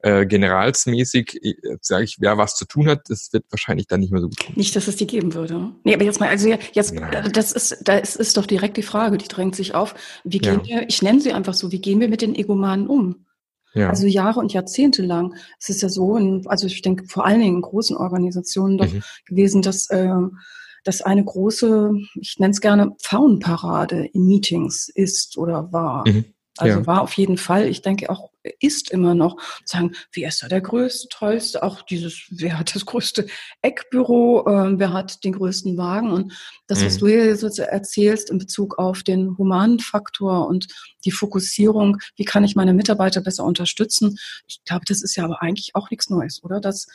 [0.00, 4.12] äh, generalsmäßig, äh, sage ich, wer was zu tun hat, das wird wahrscheinlich dann nicht
[4.12, 4.56] mehr so gut.
[4.56, 5.72] Nicht, dass es die geben würde.
[5.84, 7.28] Nee, aber jetzt mal, also jetzt, ja.
[7.28, 9.94] das ist, da ist, ist doch direkt die Frage, die drängt sich auf.
[10.24, 10.80] Wie gehen ja.
[10.80, 13.26] wir, ich nenne sie einfach so, wie gehen wir mit den Egomanen um?
[13.74, 13.90] Ja.
[13.90, 15.34] Also Jahre und Jahrzehnte lang.
[15.58, 18.90] Es ist ja so, in, also ich denke vor allen Dingen in großen Organisationen doch
[18.90, 19.02] mhm.
[19.26, 20.14] gewesen, dass äh,
[20.86, 26.08] dass eine große, ich nenne es gerne Pfauenparade in Meetings ist oder war.
[26.08, 26.26] Mhm.
[26.58, 26.86] Also ja.
[26.86, 28.30] war auf jeden Fall, ich denke auch,
[28.60, 32.86] ist immer noch, sagen, wer ist da der größte, tollste, auch dieses, wer hat das
[32.86, 33.26] größte
[33.62, 36.32] Eckbüro, äh, wer hat den größten Wagen und
[36.66, 36.98] das, was mhm.
[37.00, 40.68] du hier so erzählst in Bezug auf den humanen Faktor und
[41.04, 45.42] die Fokussierung, wie kann ich meine Mitarbeiter besser unterstützen, ich glaube, das ist ja aber
[45.42, 46.60] eigentlich auch nichts Neues, oder?
[46.60, 46.86] Das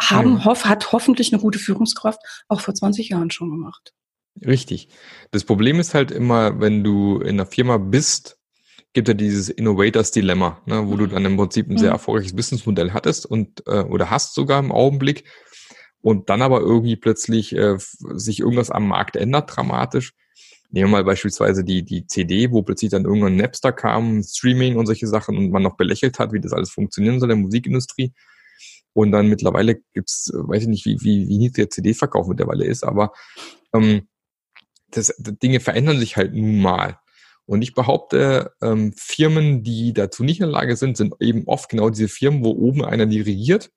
[0.00, 0.44] haben, ja.
[0.44, 3.92] hoff, hat hoffentlich eine gute Führungskraft auch vor 20 Jahren schon gemacht.
[4.44, 4.88] Richtig.
[5.30, 8.38] Das Problem ist halt immer, wenn du in einer Firma bist,
[8.92, 11.94] gibt ja dieses Innovators Dilemma, ne, wo du dann im Prinzip ein sehr Mhm.
[11.94, 15.24] erfolgreiches Businessmodell hattest und äh, oder hast sogar im Augenblick
[16.02, 20.12] und dann aber irgendwie plötzlich äh, sich irgendwas am Markt ändert dramatisch.
[20.70, 24.86] Nehmen wir mal beispielsweise die, die CD, wo plötzlich dann irgendwann Napster kam, Streaming und
[24.86, 28.12] solche Sachen und man noch belächelt hat, wie das alles funktionieren soll in der Musikindustrie.
[28.94, 32.64] Und dann mittlerweile gibt's, äh, weiß ich nicht, wie, wie, wie niedrig der CD-Verkauf mittlerweile
[32.64, 33.12] ist, aber
[33.74, 34.08] ähm,
[34.90, 36.98] das, das Dinge verändern sich halt nun mal.
[37.46, 41.68] Und ich behaupte, ähm, Firmen, die dazu nicht in der Lage sind, sind eben oft
[41.68, 43.70] genau diese Firmen, wo oben einer dirigiert.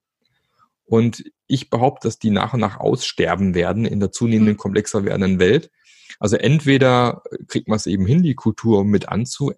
[0.85, 5.39] Und ich behaupte, dass die nach und nach aussterben werden in der zunehmenden komplexer werdenden
[5.39, 5.71] Welt.
[6.19, 9.51] Also entweder kriegt man es eben hin, die Kultur mit anzu,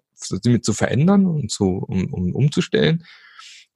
[0.44, 3.04] mit zu verändern und zu, um, um umzustellen.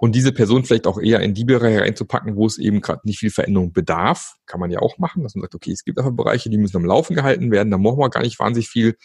[0.02, 3.20] Und diese Person vielleicht auch eher in die Bereiche reinzupacken, wo es eben gerade nicht
[3.20, 4.34] viel Veränderung bedarf.
[4.46, 6.76] Kann man ja auch machen, dass man sagt, okay, es gibt einfach Bereiche, die müssen
[6.76, 7.70] am Laufen gehalten werden.
[7.70, 8.96] Da brauchen wir gar nicht wahnsinnig viel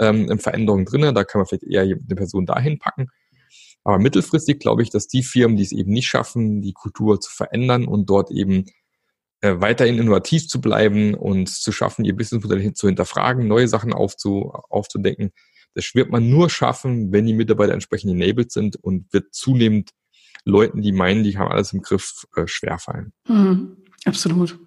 [0.00, 1.12] ähm, Veränderung drinne.
[1.12, 3.06] Da kann man vielleicht eher eine Person dahin packen.
[3.84, 7.30] Aber mittelfristig glaube ich, dass die Firmen, die es eben nicht schaffen, die Kultur zu
[7.30, 8.64] verändern und dort eben
[9.42, 14.50] äh, weiterhin innovativ zu bleiben und zu schaffen, ihr Businessmodell zu hinterfragen, neue Sachen aufzu,
[14.70, 15.30] aufzudecken,
[15.74, 19.90] das wird man nur schaffen, wenn die Mitarbeiter entsprechend enabled sind und wird zunehmend
[20.44, 23.12] Leuten, die meinen, die haben alles im Griff, äh, schwerfallen.
[23.28, 23.76] Mhm.
[24.04, 24.58] Absolut.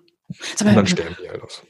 [0.55, 1.63] Sag Und dann sterben die halt aus.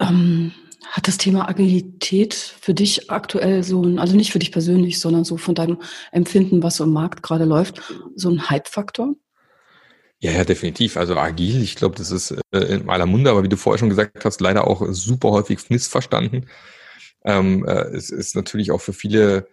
[0.00, 0.52] ähm,
[0.90, 5.24] hat das Thema Agilität für dich aktuell so ein, also nicht für dich persönlich, sondern
[5.24, 7.80] so von deinem Empfinden, was so im Markt gerade läuft,
[8.14, 9.14] so ein Hype-Faktor?
[10.18, 10.96] Ja, ja, definitiv.
[10.96, 13.90] Also agil, ich glaube, das ist äh, in aller Munde, aber wie du vorher schon
[13.90, 16.48] gesagt hast, leider auch super häufig missverstanden.
[17.24, 19.48] Ähm, äh, es ist natürlich auch für viele,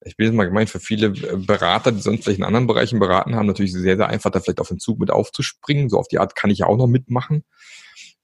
[0.00, 2.98] ich bin jetzt mal gemeint, für viele äh, Berater, die sonst vielleicht in anderen Bereichen
[2.98, 5.88] beraten haben, natürlich sehr, sehr einfach, da vielleicht auf den Zug mit aufzuspringen.
[5.88, 7.44] So auf die Art kann ich ja auch noch mitmachen.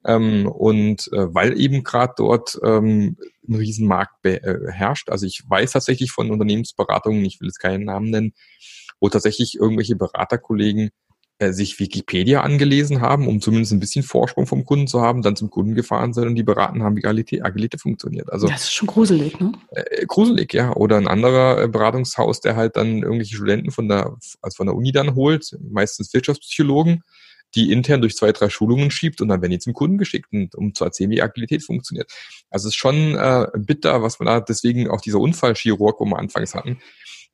[0.05, 3.17] Ähm, und äh, weil eben gerade dort ähm,
[3.49, 5.11] ein Riesenmarkt äh, herrscht.
[5.11, 8.35] Also ich weiß tatsächlich von Unternehmensberatungen, ich will jetzt keinen Namen nennen,
[9.01, 10.91] wo tatsächlich irgendwelche Beraterkollegen
[11.39, 15.37] äh, sich Wikipedia angelesen haben, um zumindest ein bisschen Vorsprung vom Kunden zu haben, dann
[15.37, 18.31] zum Kunden gefahren sind und die beraten haben, wie Agilität, Agilität funktioniert.
[18.33, 19.53] Also das ist schon gruselig, ne?
[19.71, 20.75] äh, gruselig, ja.
[20.75, 24.77] Oder ein anderer äh, Beratungshaus, der halt dann irgendwelche Studenten von der, also von der
[24.77, 27.03] Uni dann holt, meistens Wirtschaftspsychologen,
[27.55, 30.55] die intern durch zwei, drei Schulungen schiebt und dann werden die zum Kunden geschickt, und,
[30.55, 32.11] um zu erzählen, wie Agilität funktioniert.
[32.51, 36.19] Also es ist schon äh, bitter, was man da, deswegen auch dieser Unfallchirurg, wo wir
[36.19, 36.79] anfangs hatten,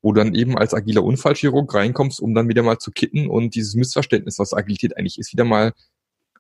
[0.03, 3.55] wo du dann eben als agiler Unfallchirurg reinkommst, um dann wieder mal zu kitten und
[3.55, 5.73] dieses Missverständnis, was Agilität eigentlich ist, wieder mal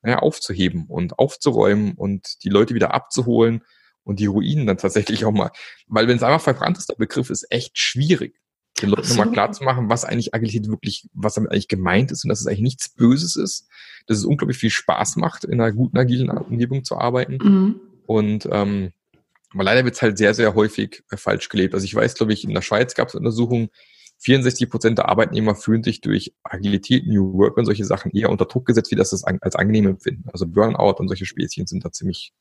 [0.04, 3.62] ja, aufzuheben und aufzuräumen und die Leute wieder abzuholen
[4.04, 5.50] und die Ruinen dann tatsächlich auch mal,
[5.86, 8.40] weil wenn es einfach verbrannt ist, der Begriff ist echt schwierig,
[8.80, 12.24] den Leuten nochmal klar zu machen, was eigentlich Agilität wirklich, was damit eigentlich gemeint ist
[12.24, 13.68] und dass es eigentlich nichts Böses ist,
[14.06, 17.38] dass es unglaublich viel Spaß macht, in einer guten agilen Umgebung zu arbeiten.
[17.42, 17.80] Mhm.
[18.06, 18.92] und ähm,
[19.52, 21.74] aber leider wird es halt sehr, sehr häufig äh, falsch gelebt.
[21.74, 23.68] Also ich weiß, glaube ich, in der Schweiz gab es Untersuchungen,
[24.20, 28.46] 64 Prozent der Arbeitnehmer fühlen sich durch Agilität, New Work und solche Sachen eher unter
[28.46, 30.24] Druck gesetzt, wie das das an- als angenehm empfinden.
[30.32, 32.32] Also Burnout und solche Späßchen sind da ziemlich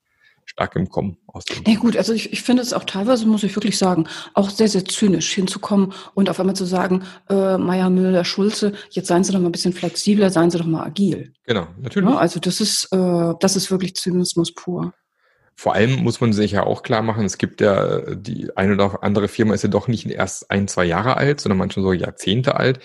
[0.45, 1.61] stark im Kommen aus dem.
[1.67, 4.69] Nee, gut, also ich, ich finde es auch teilweise, muss ich wirklich sagen, auch sehr,
[4.69, 9.33] sehr zynisch hinzukommen und auf einmal zu sagen, äh, Meier, Müller, Schulze, jetzt seien Sie
[9.33, 11.33] doch mal ein bisschen flexibler, seien Sie doch mal agil.
[11.43, 12.09] Genau, natürlich.
[12.09, 14.93] Ja, also das ist, äh, das ist wirklich Zynismus pur.
[15.59, 19.03] Vor allem muss man sich ja auch klar machen, es gibt ja die eine oder
[19.03, 22.55] andere Firma ist ja doch nicht erst ein, zwei Jahre alt, sondern manchmal so Jahrzehnte
[22.55, 22.79] alt.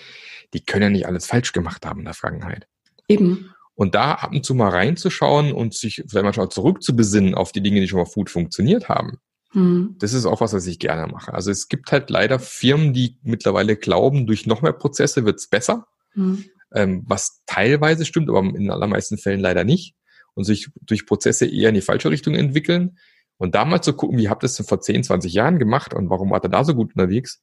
[0.55, 2.67] Die können ja nicht alles falsch gemacht haben in der Vergangenheit.
[3.07, 3.53] Eben.
[3.75, 7.79] Und da ab und zu mal reinzuschauen und sich vielleicht manchmal zurückzubesinnen auf die Dinge,
[7.79, 9.19] die schon mal gut funktioniert haben,
[9.51, 9.95] Hm.
[9.99, 11.31] das ist auch was, was ich gerne mache.
[11.31, 15.85] Also es gibt halt leider Firmen, die mittlerweile glauben, durch noch mehr Prozesse wird's besser,
[16.13, 16.45] Hm.
[16.73, 19.93] ähm, was teilweise stimmt, aber in allermeisten Fällen leider nicht.
[20.35, 22.97] Und sich durch Prozesse eher in die falsche Richtung entwickeln.
[23.37, 25.93] Und da mal zu gucken, wie habt ihr es denn vor 10, 20 Jahren gemacht
[25.93, 27.41] und warum wart ihr da so gut unterwegs?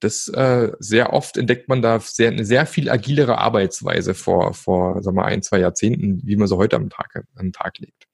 [0.00, 5.02] Das äh, sehr oft entdeckt man da sehr, eine sehr viel agilere Arbeitsweise vor, vor
[5.02, 8.06] sag mal, ein, zwei Jahrzehnten, wie man so heute am Tag, den Tag legt.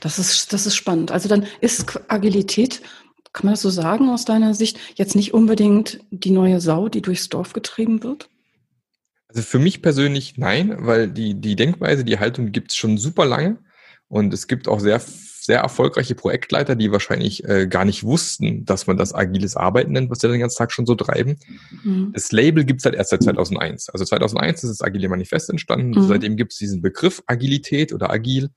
[0.00, 1.12] Das ist, das ist spannend.
[1.12, 2.82] Also dann ist Agilität,
[3.32, 7.02] kann man das so sagen aus deiner Sicht, jetzt nicht unbedingt die neue Sau, die
[7.02, 8.28] durchs Dorf getrieben wird?
[9.32, 13.58] Also für mich persönlich nein, weil die, die Denkweise, die Haltung gibt's schon super lange
[14.08, 18.86] und es gibt auch sehr, sehr erfolgreiche Projektleiter, die wahrscheinlich äh, gar nicht wussten, dass
[18.86, 21.38] man das agiles Arbeiten nennt, was sie den ganzen Tag schon so treiben.
[21.82, 22.12] Hm.
[22.12, 23.88] Das Label gibt's halt erst seit 2001.
[23.88, 25.98] Also 2001 ist das Agile Manifest entstanden.
[25.98, 26.08] Mhm.
[26.08, 28.50] Seitdem gibt's diesen Begriff Agilität oder Agil.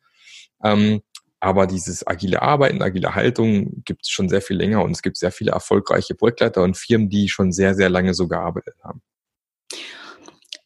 [0.61, 1.01] Ähm,
[1.39, 5.31] aber dieses agile Arbeiten, agile Haltung gibt's schon sehr viel länger und es gibt sehr
[5.31, 9.01] viele erfolgreiche Projektleiter und Firmen, die schon sehr, sehr lange so gearbeitet haben.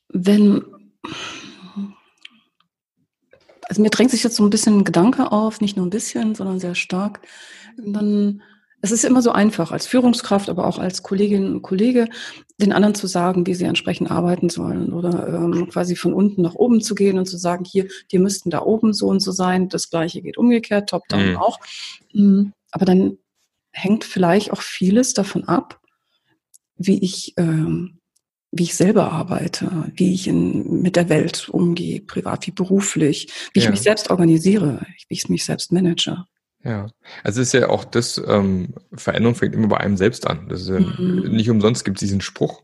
[0.09, 0.65] Wenn,
[3.67, 6.35] also mir drängt sich jetzt so ein bisschen ein Gedanke auf, nicht nur ein bisschen,
[6.35, 7.21] sondern sehr stark.
[7.77, 8.41] Dann
[8.81, 12.07] es ist immer so einfach, als Führungskraft, aber auch als Kollegin und Kollege,
[12.61, 16.55] den anderen zu sagen, wie sie entsprechend arbeiten sollen oder ähm, quasi von unten nach
[16.55, 19.69] oben zu gehen und zu sagen, hier, die müssten da oben so und so sein.
[19.69, 21.37] Das Gleiche geht umgekehrt, top-down mhm.
[21.37, 21.59] auch.
[22.13, 22.53] Mhm.
[22.71, 23.17] Aber dann
[23.71, 25.81] hängt vielleicht auch vieles davon ab,
[26.77, 27.98] wie ich, ähm,
[28.51, 33.59] wie ich selber arbeite, wie ich in, mit der Welt umgehe, privat wie beruflich, wie
[33.59, 33.65] ja.
[33.65, 36.25] ich mich selbst organisiere, wie ich mich selbst manage.
[36.63, 36.87] Ja,
[37.23, 40.49] also es ist ja auch das, ähm, Veränderung fängt immer bei einem selbst an.
[40.49, 41.31] Das ist ja, mhm.
[41.31, 42.63] nicht umsonst gibt es diesen Spruch.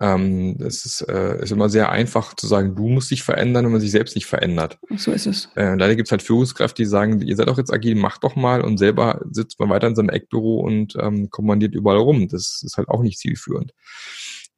[0.00, 3.72] Ähm, das ist, äh, ist immer sehr einfach zu sagen, du musst dich verändern, wenn
[3.72, 4.78] man sich selbst nicht verändert.
[4.96, 5.48] So ist es.
[5.56, 8.36] Äh, leider gibt es halt Führungskräfte, die sagen, ihr seid doch jetzt agil, macht doch
[8.36, 12.28] mal und selber sitzt man weiter in seinem Eckbüro und ähm, kommandiert überall rum.
[12.28, 13.72] Das ist halt auch nicht zielführend.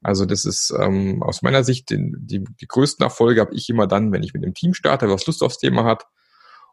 [0.03, 3.86] Also das ist ähm, aus meiner Sicht den, die, die größten Erfolge habe ich immer
[3.86, 6.07] dann, wenn ich mit dem Team starte, was Lust aufs Thema hat,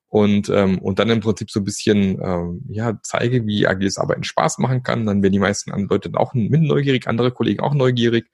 [0.10, 4.24] und, ähm, und dann im Prinzip so ein bisschen ähm, ja, zeige, wie agiles Arbeiten
[4.24, 5.06] Spaß machen kann.
[5.06, 8.32] Dann werden die meisten Leute dann auch mit neugierig, andere Kollegen auch neugierig,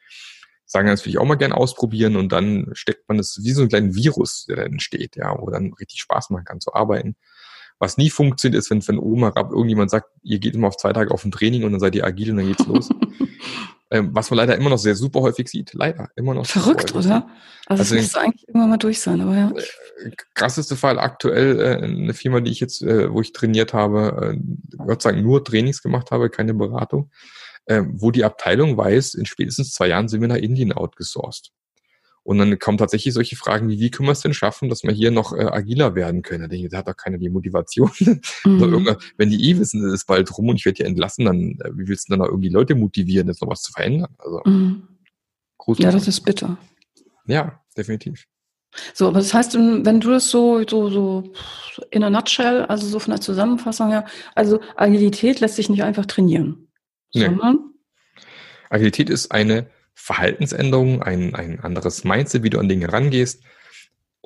[0.65, 3.63] sagen das will ich auch mal gern ausprobieren und dann steckt man das wie so
[3.63, 7.15] ein kleinen Virus, der da entsteht, ja, wo dann richtig Spaß machen kann zu arbeiten.
[7.79, 10.93] Was nie funktioniert, ist, wenn von oben herab irgendjemand sagt, ihr geht immer auf zwei
[10.93, 12.89] Tage auf ein Training und dann seid ihr agil und dann geht's los.
[13.93, 15.73] ähm, was man leider immer noch sehr super häufig sieht.
[15.73, 16.47] Leider, immer noch.
[16.47, 17.27] Verrückt, oder?
[17.67, 19.51] Also, also das müsste eigentlich irgendwann mal durch sein, aber ja.
[19.51, 24.33] Äh, krasseste Fall aktuell, äh, eine Firma, die ich jetzt, äh, wo ich trainiert habe,
[24.33, 27.11] äh, Gott sei Dank nur Trainings gemacht habe, keine Beratung,
[27.65, 31.51] äh, wo die Abteilung weiß, in spätestens zwei Jahren sind wir nach Indien outgesourced.
[32.23, 34.91] Und dann kommen tatsächlich solche Fragen wie, wie können wir es denn schaffen, dass wir
[34.91, 36.43] hier noch äh, agiler werden können?
[36.43, 37.91] Da denke ich, da hat doch keiner die Motivation.
[38.45, 38.97] Mhm.
[39.17, 41.71] wenn die eh wissen, es ist bald rum und ich werde hier entlassen, dann äh,
[41.73, 44.13] wie willst du dann noch irgendwie Leute motivieren, jetzt noch was zu verändern?
[44.17, 44.87] Also, mhm.
[45.77, 46.57] Ja, das ist bitter.
[47.25, 48.25] Ja, definitiv.
[48.93, 51.33] So, aber das heißt, wenn du das so, so, so
[51.91, 54.05] in a nutshell, also so von der Zusammenfassung her,
[54.35, 56.67] also Agilität lässt sich nicht einfach trainieren,
[57.13, 57.25] nee.
[57.25, 57.73] sondern
[58.69, 63.43] Agilität ist eine Verhaltensänderung, ein, ein anderes Mindset, wie du an Dinge rangehst.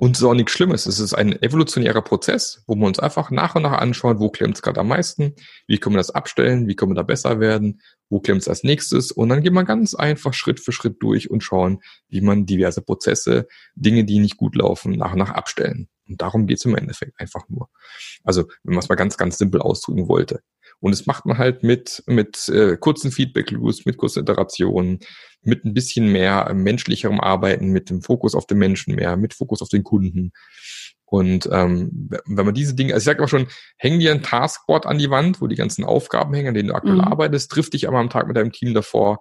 [0.00, 0.86] Und es ist auch nichts Schlimmes.
[0.86, 4.54] Es ist ein evolutionärer Prozess, wo wir uns einfach nach und nach anschauen, wo klemmt
[4.54, 5.34] es gerade am meisten,
[5.66, 8.62] wie können wir das abstellen, wie können wir da besser werden, wo klemmt es als
[8.62, 9.10] nächstes.
[9.10, 12.80] Und dann geht man ganz einfach Schritt für Schritt durch und schauen, wie man diverse
[12.80, 15.88] Prozesse, Dinge, die nicht gut laufen, nach und nach abstellen.
[16.08, 17.68] Und darum geht es im Endeffekt einfach nur.
[18.22, 20.42] Also, wenn man es mal ganz, ganz simpel ausdrücken wollte.
[20.80, 25.00] Und das macht man halt mit, mit äh, kurzen Feedback-Loops, mit kurzen Iterationen,
[25.42, 29.62] mit ein bisschen mehr menschlicherem Arbeiten, mit dem Fokus auf den Menschen mehr, mit Fokus
[29.62, 30.32] auf den Kunden.
[31.10, 33.48] Und ähm, wenn man diese Dinge, also ich sage immer schon,
[33.78, 36.74] häng dir ein Taskboard an die Wand, wo die ganzen Aufgaben hängen, an denen du
[36.74, 37.00] aktuell mhm.
[37.00, 39.20] arbeitest, triff dich einmal am Tag mit deinem Team davor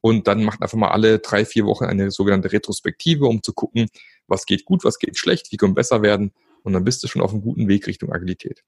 [0.00, 3.86] und dann macht einfach mal alle drei, vier Wochen eine sogenannte Retrospektive, um zu gucken,
[4.26, 6.32] was geht gut, was geht schlecht, wie können wir besser werden.
[6.64, 8.64] Und dann bist du schon auf einem guten Weg Richtung Agilität.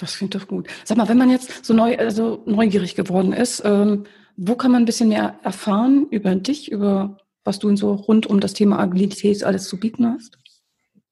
[0.00, 0.66] Das klingt doch gut.
[0.84, 4.04] Sag mal, wenn man jetzt so neu, also neugierig geworden ist, ähm,
[4.36, 8.40] wo kann man ein bisschen mehr erfahren über dich, über was du so rund um
[8.40, 10.38] das Thema Agilität alles zu bieten hast?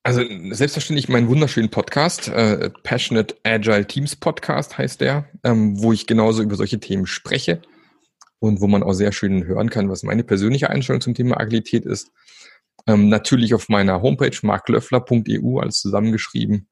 [0.03, 0.22] Also
[0.53, 6.43] selbstverständlich meinen wunderschönen Podcast, äh, Passionate Agile Teams Podcast heißt der, ähm, wo ich genauso
[6.43, 7.61] über solche Themen spreche
[8.39, 11.84] und wo man auch sehr schön hören kann, was meine persönliche Einstellung zum Thema Agilität
[11.84, 12.11] ist.
[12.86, 16.68] Ähm, natürlich auf meiner Homepage marklöffler.eu, alles zusammengeschrieben.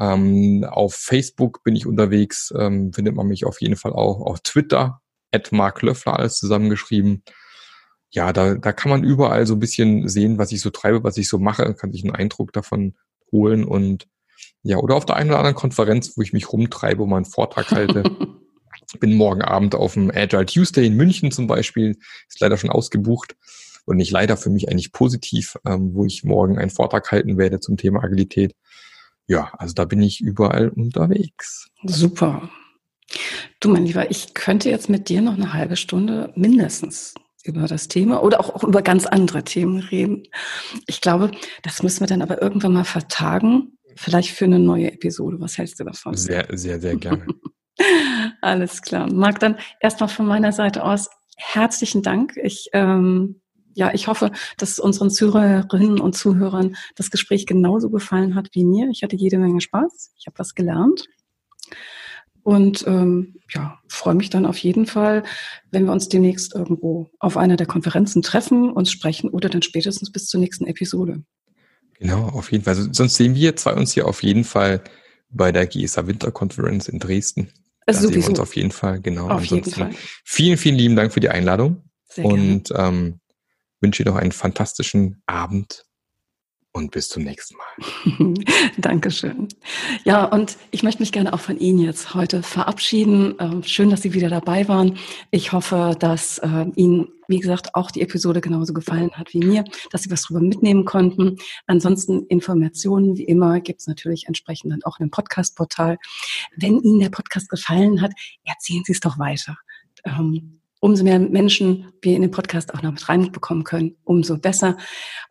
[0.00, 4.20] Ähm, auf Facebook bin ich unterwegs, ähm, findet man mich auf jeden Fall auch.
[4.20, 5.00] Auf Twitter,
[5.32, 7.22] at Mark Löffler, alles zusammengeschrieben.
[8.10, 11.16] Ja, da, da kann man überall so ein bisschen sehen, was ich so treibe, was
[11.18, 12.94] ich so mache, kann sich einen Eindruck davon
[13.30, 14.06] holen und
[14.62, 17.24] ja, oder auf der einen oder anderen Konferenz, wo ich mich rumtreibe und mal einen
[17.24, 18.02] Vortrag halte.
[19.00, 21.96] bin morgen Abend auf dem Agile Tuesday in München zum Beispiel,
[22.28, 23.36] ist leider schon ausgebucht
[23.84, 27.60] und nicht leider für mich eigentlich positiv, ähm, wo ich morgen einen Vortrag halten werde
[27.60, 28.54] zum Thema Agilität
[29.28, 31.68] ja, also da bin ich überall unterwegs.
[31.84, 32.50] Super.
[33.60, 37.14] Du, mein Lieber, ich könnte jetzt mit dir noch eine halbe Stunde mindestens
[37.44, 40.24] über das Thema oder auch, auch über ganz andere Themen reden.
[40.86, 41.30] Ich glaube,
[41.62, 45.40] das müssen wir dann aber irgendwann mal vertagen, vielleicht für eine neue Episode.
[45.40, 46.14] Was hältst du davon?
[46.14, 47.26] Sehr, sehr, sehr gerne.
[48.40, 49.12] Alles klar.
[49.12, 52.36] Marc, dann erstmal von meiner Seite aus herzlichen Dank.
[52.42, 53.40] Ich ähm,
[53.78, 58.88] ja, ich hoffe, dass unseren Zuhörerinnen und Zuhörern das Gespräch genauso gefallen hat wie mir.
[58.90, 60.14] Ich hatte jede Menge Spaß.
[60.18, 61.06] Ich habe was gelernt.
[62.42, 65.22] Und ähm, ja, freue mich dann auf jeden Fall,
[65.70, 70.10] wenn wir uns demnächst irgendwo auf einer der Konferenzen treffen, uns sprechen oder dann spätestens
[70.10, 71.22] bis zur nächsten Episode.
[72.00, 72.74] Genau, auf jeden Fall.
[72.74, 74.82] Also, sonst sehen wir zwei uns hier auf jeden Fall
[75.30, 77.52] bei der GESA Winterkonferenz in Dresden.
[77.86, 79.26] Also da sehen wir uns auf jeden Fall, genau.
[79.26, 79.90] Auf Ansonsten jeden Fall.
[80.24, 81.84] Vielen, vielen lieben Dank für die Einladung.
[82.08, 83.20] Sehr und ähm,
[83.80, 85.84] wünsche dir noch einen fantastischen Abend
[86.72, 88.34] und bis zum nächsten Mal.
[88.78, 89.48] Dankeschön.
[90.04, 93.34] Ja, und ich möchte mich gerne auch von Ihnen jetzt heute verabschieden.
[93.40, 94.98] Ähm, schön, dass Sie wieder dabei waren.
[95.30, 99.64] Ich hoffe, dass äh, Ihnen, wie gesagt, auch die Episode genauso gefallen hat wie mir,
[99.90, 101.36] dass Sie was darüber mitnehmen konnten.
[101.66, 105.98] Ansonsten Informationen, wie immer, gibt es natürlich entsprechend dann auch in dem Podcast-Portal.
[106.56, 108.12] Wenn Ihnen der Podcast gefallen hat,
[108.44, 109.56] erzählen Sie es doch weiter.
[110.80, 114.76] Umso mehr Menschen wir in den Podcast auch noch mit reinbekommen können, umso besser.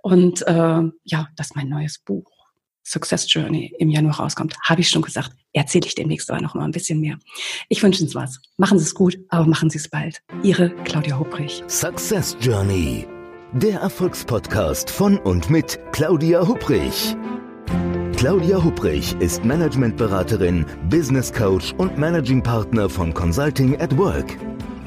[0.02, 2.38] Und äh, ja, dass mein neues Buch
[2.88, 6.64] Success Journey im Januar rauskommt, habe ich schon gesagt, erzähle ich demnächst aber noch mal
[6.64, 7.18] ein bisschen mehr.
[7.68, 8.40] Ich wünsche Ihnen was.
[8.56, 10.22] Machen Sie es gut, aber machen Sie es bald.
[10.42, 11.64] Ihre Claudia Hubrich.
[11.68, 13.06] Success Journey,
[13.54, 17.16] der Erfolgspodcast von und mit Claudia Hubrich.
[18.16, 24.38] Claudia Hubrich ist Managementberaterin, Business Coach und Managing Partner von Consulting at Work.